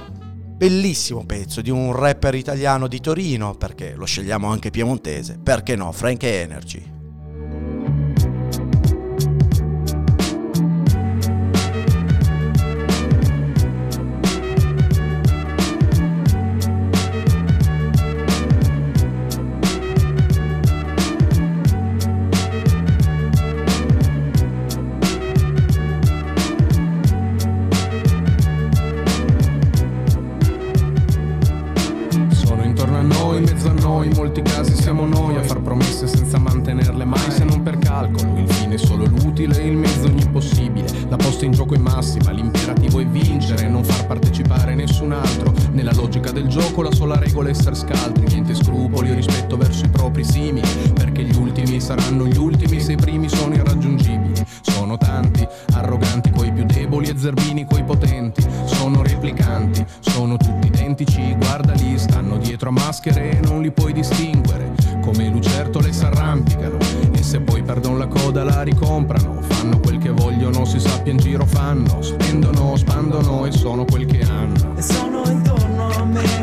bellissimo 0.62 1.26
pezzo 1.26 1.60
di 1.60 1.72
un 1.72 1.92
rapper 1.92 2.36
italiano 2.36 2.88
di 2.88 3.00
Torino, 3.00 3.56
perché 3.56 3.96
lo 3.96 4.06
scegliamo 4.06 4.48
anche 4.48 4.70
piemontese, 4.70 5.40
perché 5.42 5.76
no, 5.76 5.92
Frank 5.92 6.22
Energy. 6.22 7.01
Gioco 46.72 46.84
la 46.84 46.94
sola 46.94 47.18
regola 47.18 47.50
essere 47.50 47.76
scaltri, 47.76 48.26
niente 48.28 48.56
scrupoli 48.56 49.12
o 49.12 49.14
rispetto 49.14 49.58
verso 49.58 49.86
i 49.86 49.90
propri 49.90 50.24
simili, 50.24 50.68
perché 50.94 51.22
gli 51.24 51.36
ultimi 51.36 51.82
saranno 51.82 52.26
gli 52.26 52.38
ultimi 52.38 52.80
se 52.80 52.94
i 52.94 52.96
primi 52.96 53.28
sono 53.28 53.54
irraggiungibili. 53.54 54.46
Sono 54.62 54.98
tanti, 54.98 55.46
arroganti 55.74 56.32
coi 56.32 56.52
più 56.54 56.64
deboli 56.66 57.10
e 57.10 57.18
zerbini 57.18 57.66
coi 57.66 57.84
potenti. 57.84 58.46
Sono 58.66 59.04
replicanti, 59.04 59.86
sono 60.00 60.38
tutti 60.38 60.68
identici, 60.68 61.36
guardali, 61.36 61.98
stanno 61.98 62.38
dietro 62.38 62.70
a 62.70 62.72
maschere 62.72 63.32
e 63.32 63.40
non 63.42 63.62
li 63.62 63.72
puoi 63.72 63.92
distinguere. 63.92 64.72
Come 65.02 65.30
lucertole 65.30 65.92
s'arrampicano 65.92 66.78
e 67.12 67.22
se 67.22 67.42
poi 67.42 67.64
perdono 67.64 67.98
la 67.98 68.08
coda 68.08 68.44
la 68.44 68.62
ricomprano. 68.62 69.42
Fanno 69.42 69.80
quel 69.80 69.98
che 69.98 70.12
vogliono, 70.12 70.64
si 70.64 70.80
sappia 70.80 71.12
in 71.12 71.18
giro 71.18 71.46
fanno. 71.46 72.02
Spendono, 72.02 72.78
spandono 72.78 73.46
e 73.46 73.52
sono 73.52 73.84
quel 73.84 74.06
che 74.06 74.22
hanno. 74.22 74.76
E 74.78 74.82
sono 74.82 75.24
intorno 75.26 75.90
a 75.90 76.06
me, 76.06 76.41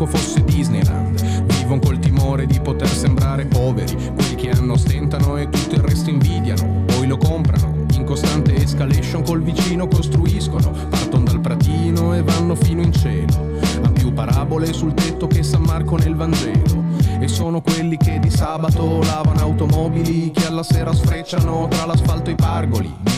manco 0.00 0.06
fosse 0.06 0.42
Disneyland. 0.44 1.44
Vivono 1.44 1.80
col 1.80 1.98
timore 1.98 2.46
di 2.46 2.58
poter 2.60 2.88
sembrare 2.88 3.44
poveri. 3.44 3.94
Quelli 4.14 4.34
che 4.34 4.50
hanno 4.50 4.76
stentano 4.76 5.36
e 5.36 5.48
tutto 5.48 5.74
il 5.74 5.82
resto 5.82 6.10
invidiano. 6.10 6.84
Poi 6.86 7.06
lo 7.06 7.16
comprano 7.16 7.86
in 7.94 8.04
costante 8.04 8.54
escalation 8.54 9.22
col 9.22 9.42
vicino 9.42 9.86
costruiscono. 9.86 10.70
Partono 10.88 11.24
dal 11.24 11.40
pratino 11.40 12.14
e 12.14 12.22
vanno 12.22 12.54
fino 12.54 12.80
in 12.82 12.92
cielo. 12.92 13.58
Han 13.82 13.92
più 13.92 14.12
parabole 14.12 14.72
sul 14.72 14.94
tetto 14.94 15.26
che 15.26 15.42
San 15.42 15.62
Marco 15.62 15.96
nel 15.96 16.14
Vangelo. 16.14 16.84
E 17.20 17.28
sono 17.28 17.60
quelli 17.60 17.96
che 17.98 18.18
di 18.18 18.30
sabato 18.30 19.02
lavano 19.02 19.40
automobili 19.40 20.30
che 20.30 20.46
alla 20.46 20.62
sera 20.62 20.92
sfrecciano 20.94 21.68
tra 21.68 21.84
l'asfalto 21.84 22.30
e 22.30 22.32
i 22.32 22.36
pargoli 22.36 23.10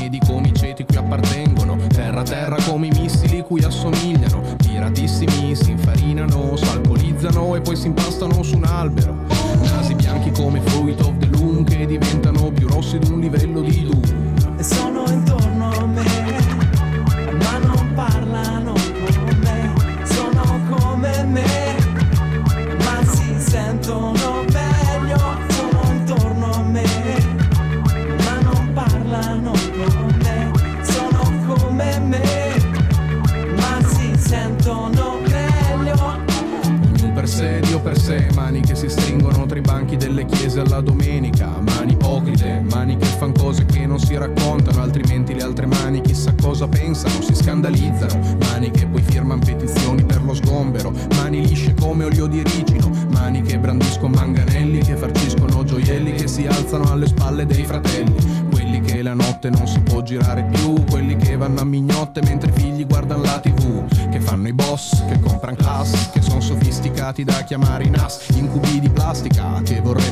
chiese 40.53 40.61
alla 40.61 40.83
domenica, 40.83 41.49
mani 41.61 41.93
ipocrite, 41.93 42.63
mani 42.71 42.97
che 42.99 43.07
fan 43.07 43.33
cose 43.33 43.65
che 43.65 43.87
non 43.87 43.99
si 43.99 44.17
raccontano, 44.17 44.83
altrimenti 44.83 45.35
le 45.35 45.43
altre 45.43 45.65
mani 45.65 46.03
chissà 46.03 46.35
cosa 46.41 46.69
pensano, 46.69 47.23
si 47.23 47.35
scandalizzano, 47.35 48.37
mani 48.39 48.71
che 48.71 48.87
poi 48.87 49.01
firman 49.01 49.39
petizioni 49.39 50.05
per 50.05 50.23
lo 50.23 50.35
sgombero, 50.35 50.93
mani 51.17 51.47
lisce 51.47 51.75
come 51.75 52.05
olio 52.05 52.27
di 52.27 52.43
ricino, 52.43 52.91
mani 53.13 53.41
che 53.41 53.59
brandiscono 53.59 54.15
manganelli, 54.15 54.81
che 54.81 54.97
farciscono 54.97 55.65
gioielli, 55.65 56.13
che 56.13 56.29
si 56.29 56.47
alzano 56.47 56.91
alle 56.93 57.07
spalle 57.07 57.47
dei 57.47 57.65
fratelli, 57.65 58.15
quelli 58.51 58.81
che 58.81 59.01
la 59.03 59.15
notte 59.15 59.49
non 59.49 59.67
si 59.67 59.81
può 59.81 60.03
girare 60.03 60.47
più, 60.53 60.75
quelli 60.85 61.17
che 61.17 61.37
vanno 61.37 61.61
a 61.61 61.65
mignotte 61.65 62.21
mentre 62.23 62.51
i 62.51 62.61
figli 62.61 62.87
guardano 62.87 63.23
la 63.23 63.41
tv, 63.41 64.11
che 64.11 64.21
fanno 64.21 64.49
i 64.49 64.53
boss, 64.53 65.03
che 65.07 65.19
comprano 65.19 65.57
class, 65.57 66.11
che 66.11 66.21
sono 66.21 66.41
sofisticati 66.41 67.25
da 67.25 67.43
chiamare 67.45 67.85
i 67.85 67.91
NAS, 67.91 68.29
incubi 68.35 68.81
di 68.81 68.91
plastica, 68.91 69.61
che 69.65 69.81
vorrebbero 69.81 70.12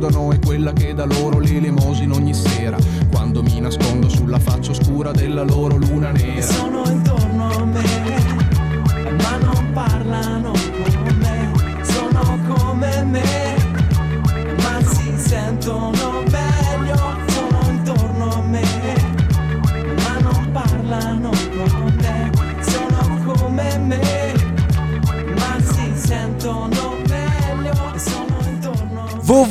accendono 0.00 0.32
è 0.32 0.38
quella 0.38 0.72
che 0.72 0.94
dà 0.94 1.04
loro 1.04 1.38
le 1.38 1.56
elemosine 1.56 2.14
ogni 2.14 2.32
sera, 2.32 2.78
quando 3.10 3.42
mi 3.42 3.60
nascondo 3.60 4.08
sulla 4.08 4.38
faccia 4.38 4.70
oscura 4.70 5.10
della 5.10 5.42
loro 5.42 5.76
luna 5.76 6.10
nera. 6.10 6.69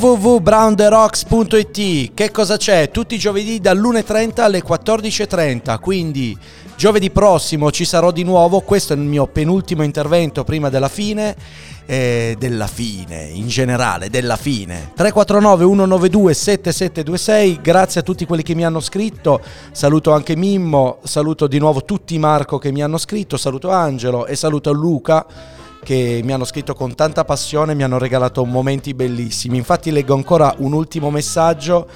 www.brownderocks.it 0.00 2.14
Che 2.14 2.30
cosa 2.30 2.56
c'è? 2.56 2.90
Tutti 2.90 3.16
i 3.16 3.18
giovedì 3.18 3.60
dall'1.30 3.60 4.40
alle 4.40 4.62
14.30 4.62 5.78
Quindi 5.78 6.34
giovedì 6.74 7.10
prossimo 7.10 7.70
ci 7.70 7.84
sarò 7.84 8.10
di 8.10 8.24
nuovo. 8.24 8.62
Questo 8.62 8.94
è 8.94 8.96
il 8.96 9.02
mio 9.02 9.26
penultimo 9.26 9.82
intervento 9.82 10.42
prima 10.42 10.70
della 10.70 10.88
fine 10.88 11.36
eh, 11.84 12.34
Della 12.38 12.66
fine, 12.66 13.24
in 13.24 13.48
generale, 13.48 14.08
della 14.08 14.36
fine. 14.36 14.92
349 14.94 15.64
192 15.64 16.32
7726 16.32 17.58
Grazie 17.60 18.00
a 18.00 18.02
tutti 18.02 18.24
quelli 18.24 18.42
che 18.42 18.54
mi 18.54 18.64
hanno 18.64 18.80
scritto. 18.80 19.42
Saluto 19.70 20.12
anche 20.12 20.34
Mimmo 20.34 21.00
Saluto 21.02 21.46
di 21.46 21.58
nuovo 21.58 21.84
tutti 21.84 22.18
Marco 22.18 22.56
che 22.56 22.72
mi 22.72 22.82
hanno 22.82 22.96
scritto. 22.96 23.36
Saluto 23.36 23.68
Angelo 23.68 24.24
e 24.24 24.34
saluto 24.34 24.72
Luca 24.72 25.26
che 25.82 26.20
mi 26.22 26.32
hanno 26.32 26.44
scritto 26.44 26.74
con 26.74 26.94
tanta 26.94 27.24
passione, 27.24 27.74
mi 27.74 27.82
hanno 27.82 27.98
regalato 27.98 28.44
momenti 28.44 28.94
bellissimi. 28.94 29.56
Infatti 29.56 29.90
leggo 29.90 30.14
ancora 30.14 30.54
un 30.58 30.72
ultimo 30.72 31.10
messaggio 31.10 31.88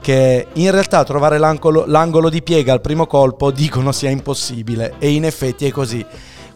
che 0.00 0.46
in 0.52 0.70
realtà 0.70 1.04
trovare 1.04 1.38
l'angolo, 1.38 1.84
l'angolo 1.86 2.30
di 2.30 2.42
piega 2.42 2.72
al 2.72 2.80
primo 2.80 3.06
colpo 3.06 3.50
dicono 3.52 3.92
sia 3.92 4.10
impossibile 4.10 4.94
e 4.98 5.10
in 5.10 5.24
effetti 5.24 5.66
è 5.66 5.70
così. 5.70 6.04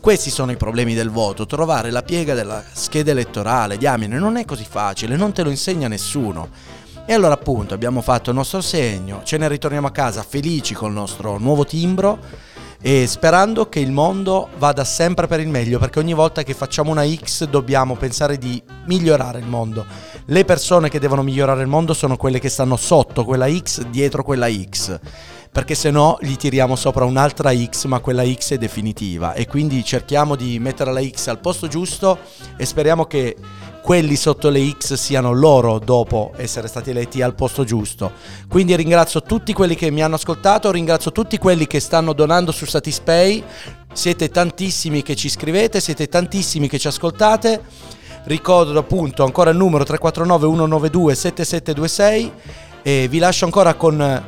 Questi 0.01 0.31
sono 0.31 0.51
i 0.51 0.57
problemi 0.57 0.95
del 0.95 1.11
voto, 1.11 1.47
trovare 1.47 1.93
la 1.93 2.03
piega 2.03 2.35
della 2.35 2.61
scheda 2.73 3.13
elettorale, 3.13 3.77
diamine, 3.77 4.19
non 4.19 4.37
è 4.37 4.45
così 4.45 4.65
facile, 4.69 5.15
non 5.15 5.33
te 5.33 5.45
lo 5.45 5.51
insegna 5.51 5.87
nessuno. 5.87 6.49
E 7.07 7.13
allora 7.13 7.35
appunto 7.35 7.75
abbiamo 7.75 8.01
fatto 8.01 8.31
il 8.31 8.37
nostro 8.37 8.61
segno, 8.61 9.21
ce 9.23 9.37
ne 9.37 9.47
ritorniamo 9.47 9.87
a 9.87 9.93
casa 9.93 10.25
felici 10.25 10.75
col 10.75 10.93
nostro 10.93 11.39
nuovo 11.39 11.65
timbro 11.65 12.19
e 12.83 13.07
sperando 13.07 13.69
che 13.69 13.79
il 13.79 13.93
mondo 13.93 14.49
vada 14.59 14.83
sempre 14.83 15.29
per 15.29 15.39
il 15.39 15.49
meglio, 15.49 15.79
perché 15.79 16.01
ogni 16.01 16.15
volta 16.15 16.43
che 16.43 16.53
facciamo 16.53 16.91
una 16.91 17.09
X 17.09 17.47
dobbiamo 17.47 17.95
pensare 17.95 18.37
di 18.37 18.61
migliorare 18.87 19.39
il 19.39 19.47
mondo. 19.47 19.87
Le 20.27 20.45
persone 20.45 20.89
che 20.89 20.99
devono 20.99 21.23
migliorare 21.23 21.63
il 21.63 21.69
mondo 21.69 21.95
sono 21.95 22.17
quelle 22.17 22.41
che 22.41 22.49
stanno 22.49 22.77
sotto 22.77 23.25
quella 23.25 23.49
X, 23.49 23.85
dietro 23.87 24.25
quella 24.25 24.49
X. 24.51 24.99
Perché 25.53 25.75
se 25.75 25.91
no 25.91 26.17
gli 26.21 26.35
tiriamo 26.35 26.75
sopra 26.77 27.05
un'altra 27.05 27.53
X, 27.55 27.85
ma 27.85 28.01
quella 28.01 28.25
X 28.25 28.55
è 28.55 28.59
definitiva. 28.59 29.35
E 29.35 29.47
quindi 29.47 29.85
cerchiamo 29.85 30.35
di 30.35 30.59
mettere 30.59 30.93
la 30.93 31.03
X 31.07 31.29
al 31.29 31.41
posto 31.41 31.69
giusto 31.69 32.19
e 32.57 32.65
speriamo 32.65 33.05
che 33.05 33.37
quelli 33.83 34.15
sotto 34.15 34.49
le 34.49 34.77
X 34.79 34.95
siano 34.95 35.33
loro 35.33 35.81
dopo 35.81 36.33
essere 36.37 36.69
stati 36.69 36.91
eletti 36.91 37.21
al 37.21 37.35
posto 37.35 37.65
giusto. 37.65 38.13
Quindi 38.49 38.77
ringrazio 38.77 39.23
tutti 39.23 39.53
quelli 39.53 39.75
che 39.75 39.91
mi 39.91 40.03
hanno 40.03 40.15
ascoltato, 40.15 40.71
ringrazio 40.71 41.11
tutti 41.11 41.37
quelli 41.37 41.67
che 41.67 41.81
stanno 41.81 42.13
donando 42.13 42.53
su 42.53 42.65
Satispay. 42.65 43.43
Siete 43.93 44.31
tantissimi 44.31 45.03
che 45.03 45.17
ci 45.17 45.29
scrivete, 45.29 45.81
siete 45.81 46.09
tantissimi 46.09 46.69
che 46.69 46.79
ci 46.79 46.87
ascoltate. 46.87 47.61
Ricordo 48.25 48.79
appunto 48.79 49.25
ancora 49.25 49.51
il 49.51 49.57
numero 49.57 49.83
349 49.83 50.47
192 50.47 51.15
7726 51.17 52.33
e 52.83 53.09
vi 53.09 53.19
lascio 53.19 53.47
ancora 53.47 53.75
con 53.75 54.25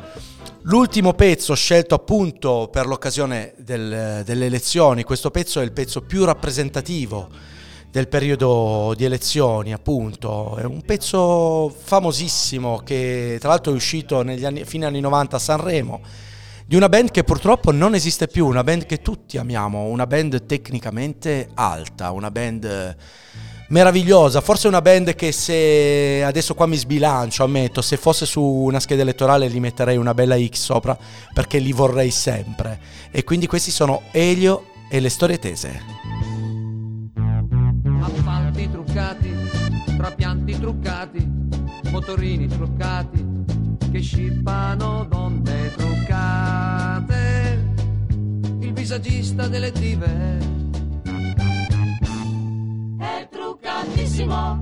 l'ultimo 0.63 1.13
pezzo 1.13 1.55
scelto 1.55 1.95
appunto 1.95 2.67
per 2.69 2.87
l'occasione 2.87 3.53
del- 3.57 4.21
delle 4.25 4.45
elezioni. 4.47 5.03
Questo 5.03 5.31
pezzo 5.31 5.61
è 5.61 5.63
il 5.63 5.71
pezzo 5.71 6.01
più 6.01 6.25
rappresentativo 6.25 7.53
del 7.95 8.09
periodo 8.09 8.93
di 8.97 9.05
elezioni, 9.05 9.71
appunto. 9.71 10.57
È 10.57 10.65
un 10.65 10.81
pezzo 10.81 11.69
famosissimo 11.69 12.81
che 12.83 13.37
tra 13.39 13.47
l'altro 13.47 13.71
è 13.71 13.75
uscito 13.75 14.21
negli 14.21 14.43
anni, 14.43 14.65
fine 14.65 14.85
anni 14.85 14.99
90 14.99 15.37
a 15.37 15.39
Sanremo, 15.39 16.01
di 16.65 16.75
una 16.75 16.89
band 16.89 17.11
che 17.11 17.23
purtroppo 17.23 17.71
non 17.71 17.95
esiste 17.95 18.27
più, 18.27 18.47
una 18.47 18.65
band 18.65 18.85
che 18.85 19.01
tutti 19.01 19.37
amiamo, 19.37 19.85
una 19.85 20.05
band 20.05 20.45
tecnicamente 20.45 21.47
alta, 21.53 22.11
una 22.11 22.29
band 22.31 22.97
meravigliosa, 23.69 24.41
forse 24.41 24.67
una 24.67 24.81
band 24.81 25.15
che 25.15 25.31
se 25.31 26.21
adesso 26.21 26.53
qua 26.53 26.65
mi 26.65 26.75
sbilancio, 26.75 27.45
ammetto, 27.45 27.81
se 27.81 27.95
fosse 27.95 28.25
su 28.25 28.41
una 28.41 28.81
scheda 28.81 29.03
elettorale 29.03 29.49
gli 29.49 29.61
metterei 29.61 29.95
una 29.95 30.13
bella 30.13 30.37
X 30.37 30.55
sopra 30.55 30.97
perché 31.33 31.59
li 31.59 31.71
vorrei 31.71 32.11
sempre. 32.11 32.77
E 33.09 33.23
quindi 33.23 33.47
questi 33.47 33.71
sono 33.71 34.01
Elio 34.11 34.65
e 34.89 34.99
le 34.99 35.09
storie 35.09 35.39
tese. 35.39 36.04
Truccati, 40.65 41.23
motorini 41.91 42.47
truccati, 42.47 43.23
che 43.91 44.01
scippano 44.01 45.05
donne 45.07 45.71
truccate. 45.75 47.63
Il 48.61 48.73
visagista 48.73 49.47
delle 49.47 49.71
dive 49.71 50.39
È 52.97 53.27
truccatissimo. 53.29 54.57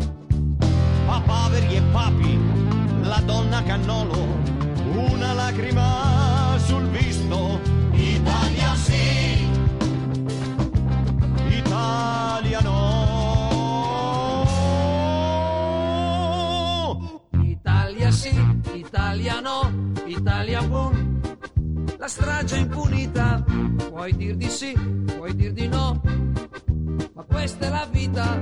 Papaveri 1.05 1.73
e 1.73 1.81
papi, 1.93 2.39
la 3.03 3.21
donna 3.25 3.63
cannolo, 3.63 4.25
una 4.91 5.31
lacrima 5.31 6.57
sul 6.57 6.85
viso. 6.89 7.72
Italia 20.23 20.63
boom. 20.63 21.19
La 21.99 22.07
strage 22.07 22.55
impunita, 22.55 23.43
puoi 23.89 24.15
dir 24.15 24.37
di 24.37 24.47
sì, 24.47 24.71
puoi 25.17 25.35
dir 25.35 25.51
di 25.51 25.67
no, 25.67 26.01
ma 27.13 27.23
questa 27.23 27.65
è 27.65 27.69
la 27.69 27.85
vita. 27.91 28.39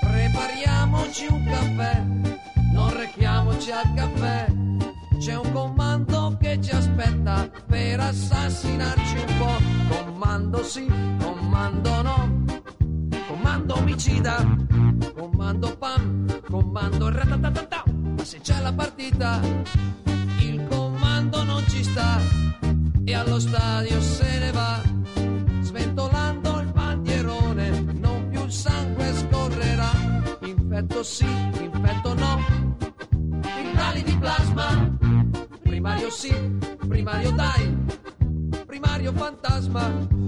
Prepariamoci 0.00 1.26
un 1.28 1.44
caffè, 1.44 2.02
non 2.72 2.96
rechiamoci 2.96 3.70
al 3.70 3.92
caffè. 3.94 4.46
C'è 5.18 5.36
un 5.36 5.52
comando 5.52 6.38
che 6.40 6.58
ci 6.62 6.70
aspetta 6.70 7.50
per 7.66 8.00
assassinarci 8.00 9.16
un 9.28 9.38
po'. 9.38 9.94
Comando 9.94 10.62
sì, 10.64 10.86
comando 11.20 12.00
no, 12.00 12.44
comando 13.28 13.76
omicida, 13.76 14.42
comando 15.14 15.76
pam, 15.76 16.40
comando 16.48 17.10
ratatatata. 17.10 17.84
Ma 17.92 18.24
se 18.24 18.40
c'è 18.40 18.58
la 18.62 18.72
partita, 18.72 19.38
dallo 23.24 23.40
stadio 23.40 24.00
se 24.00 24.38
ne 24.38 24.50
va, 24.52 24.82
sventolando 25.60 26.60
il 26.60 26.72
bandierone, 26.72 27.70
non 27.94 28.28
più 28.28 28.44
il 28.44 28.52
sangue 28.52 29.12
scorrerà, 29.14 29.90
infetto 30.40 31.02
sì, 31.02 31.24
infetto 31.24 32.14
no, 32.14 32.38
Vitali 33.62 34.02
di 34.02 34.16
plasma, 34.18 34.96
primario 35.62 36.10
sì, 36.10 36.34
primario 36.86 37.30
dai, 37.32 37.76
primario 38.66 39.12
fantasma. 39.12 40.23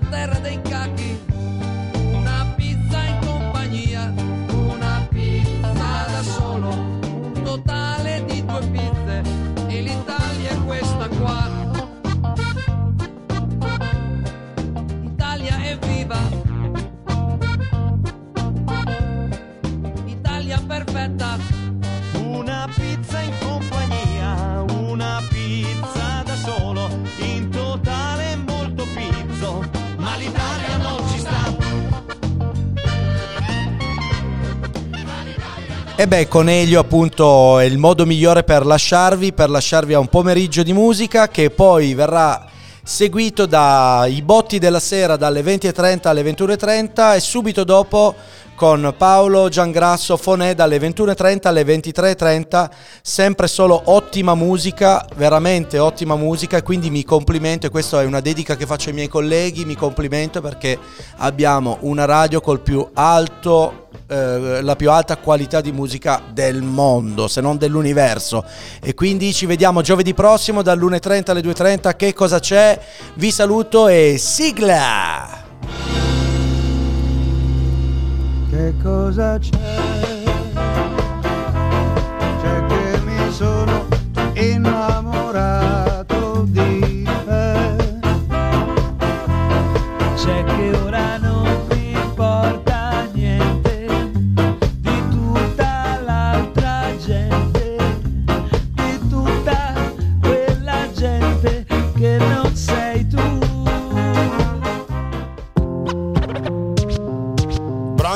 La 0.00 0.08
terra 0.10 0.38
dei 0.40 0.60
cacchi, 0.60 0.75
E 35.98 36.06
beh, 36.06 36.28
Coneglio 36.28 36.78
appunto 36.78 37.58
è 37.58 37.64
il 37.64 37.78
modo 37.78 38.04
migliore 38.04 38.44
per 38.44 38.66
lasciarvi, 38.66 39.32
per 39.32 39.48
lasciarvi 39.48 39.94
a 39.94 39.98
un 39.98 40.08
pomeriggio 40.08 40.62
di 40.62 40.74
musica 40.74 41.28
che 41.28 41.48
poi 41.48 41.94
verrà 41.94 42.44
seguito 42.82 43.46
dai 43.46 44.20
botti 44.20 44.58
della 44.58 44.78
sera 44.78 45.16
dalle 45.16 45.40
20.30 45.40 46.08
alle 46.08 46.22
21.30 46.22 47.14
e 47.14 47.20
subito 47.20 47.64
dopo 47.64 48.14
con 48.56 48.94
Paolo 48.96 49.48
Giangrasso 49.48 50.16
Fonè 50.16 50.54
dalle 50.54 50.78
21.30 50.78 51.46
alle 51.46 51.62
23.30, 51.62 52.70
sempre 53.02 53.46
solo 53.46 53.80
ottima 53.84 54.34
musica, 54.34 55.06
veramente 55.14 55.78
ottima 55.78 56.16
musica 56.16 56.62
quindi 56.62 56.90
mi 56.90 57.04
complimento 57.04 57.66
e 57.66 57.70
questa 57.70 58.02
è 58.02 58.06
una 58.06 58.20
dedica 58.20 58.56
che 58.56 58.66
faccio 58.66 58.88
ai 58.88 58.94
miei 58.94 59.08
colleghi, 59.08 59.64
mi 59.64 59.76
complimento 59.76 60.40
perché 60.40 60.78
abbiamo 61.18 61.76
una 61.82 62.06
radio 62.06 62.40
col 62.40 62.60
più 62.60 62.84
alto 62.94 63.84
eh, 64.08 64.62
la 64.62 64.76
più 64.76 64.90
alta 64.90 65.16
qualità 65.16 65.60
di 65.60 65.72
musica 65.72 66.22
del 66.32 66.62
mondo, 66.62 67.28
se 67.28 67.40
non 67.40 67.58
dell'universo. 67.58 68.44
E 68.80 68.94
quindi 68.94 69.32
ci 69.32 69.46
vediamo 69.46 69.82
giovedì 69.82 70.14
prossimo 70.14 70.62
dall'1.30 70.62 71.30
alle 71.30 71.40
2.30. 71.40 71.96
Che 71.96 72.14
cosa 72.14 72.38
c'è? 72.38 72.78
Vi 73.14 73.30
saluto 73.30 73.88
e 73.88 74.16
sigla! 74.18 75.95
Che 78.48 78.74
cosa 78.82 79.38
c'è? 79.38 79.50
C'è 82.40 82.66
che 82.66 83.00
mi 83.04 83.32
sono 83.32 83.86
innamorato 84.34 85.65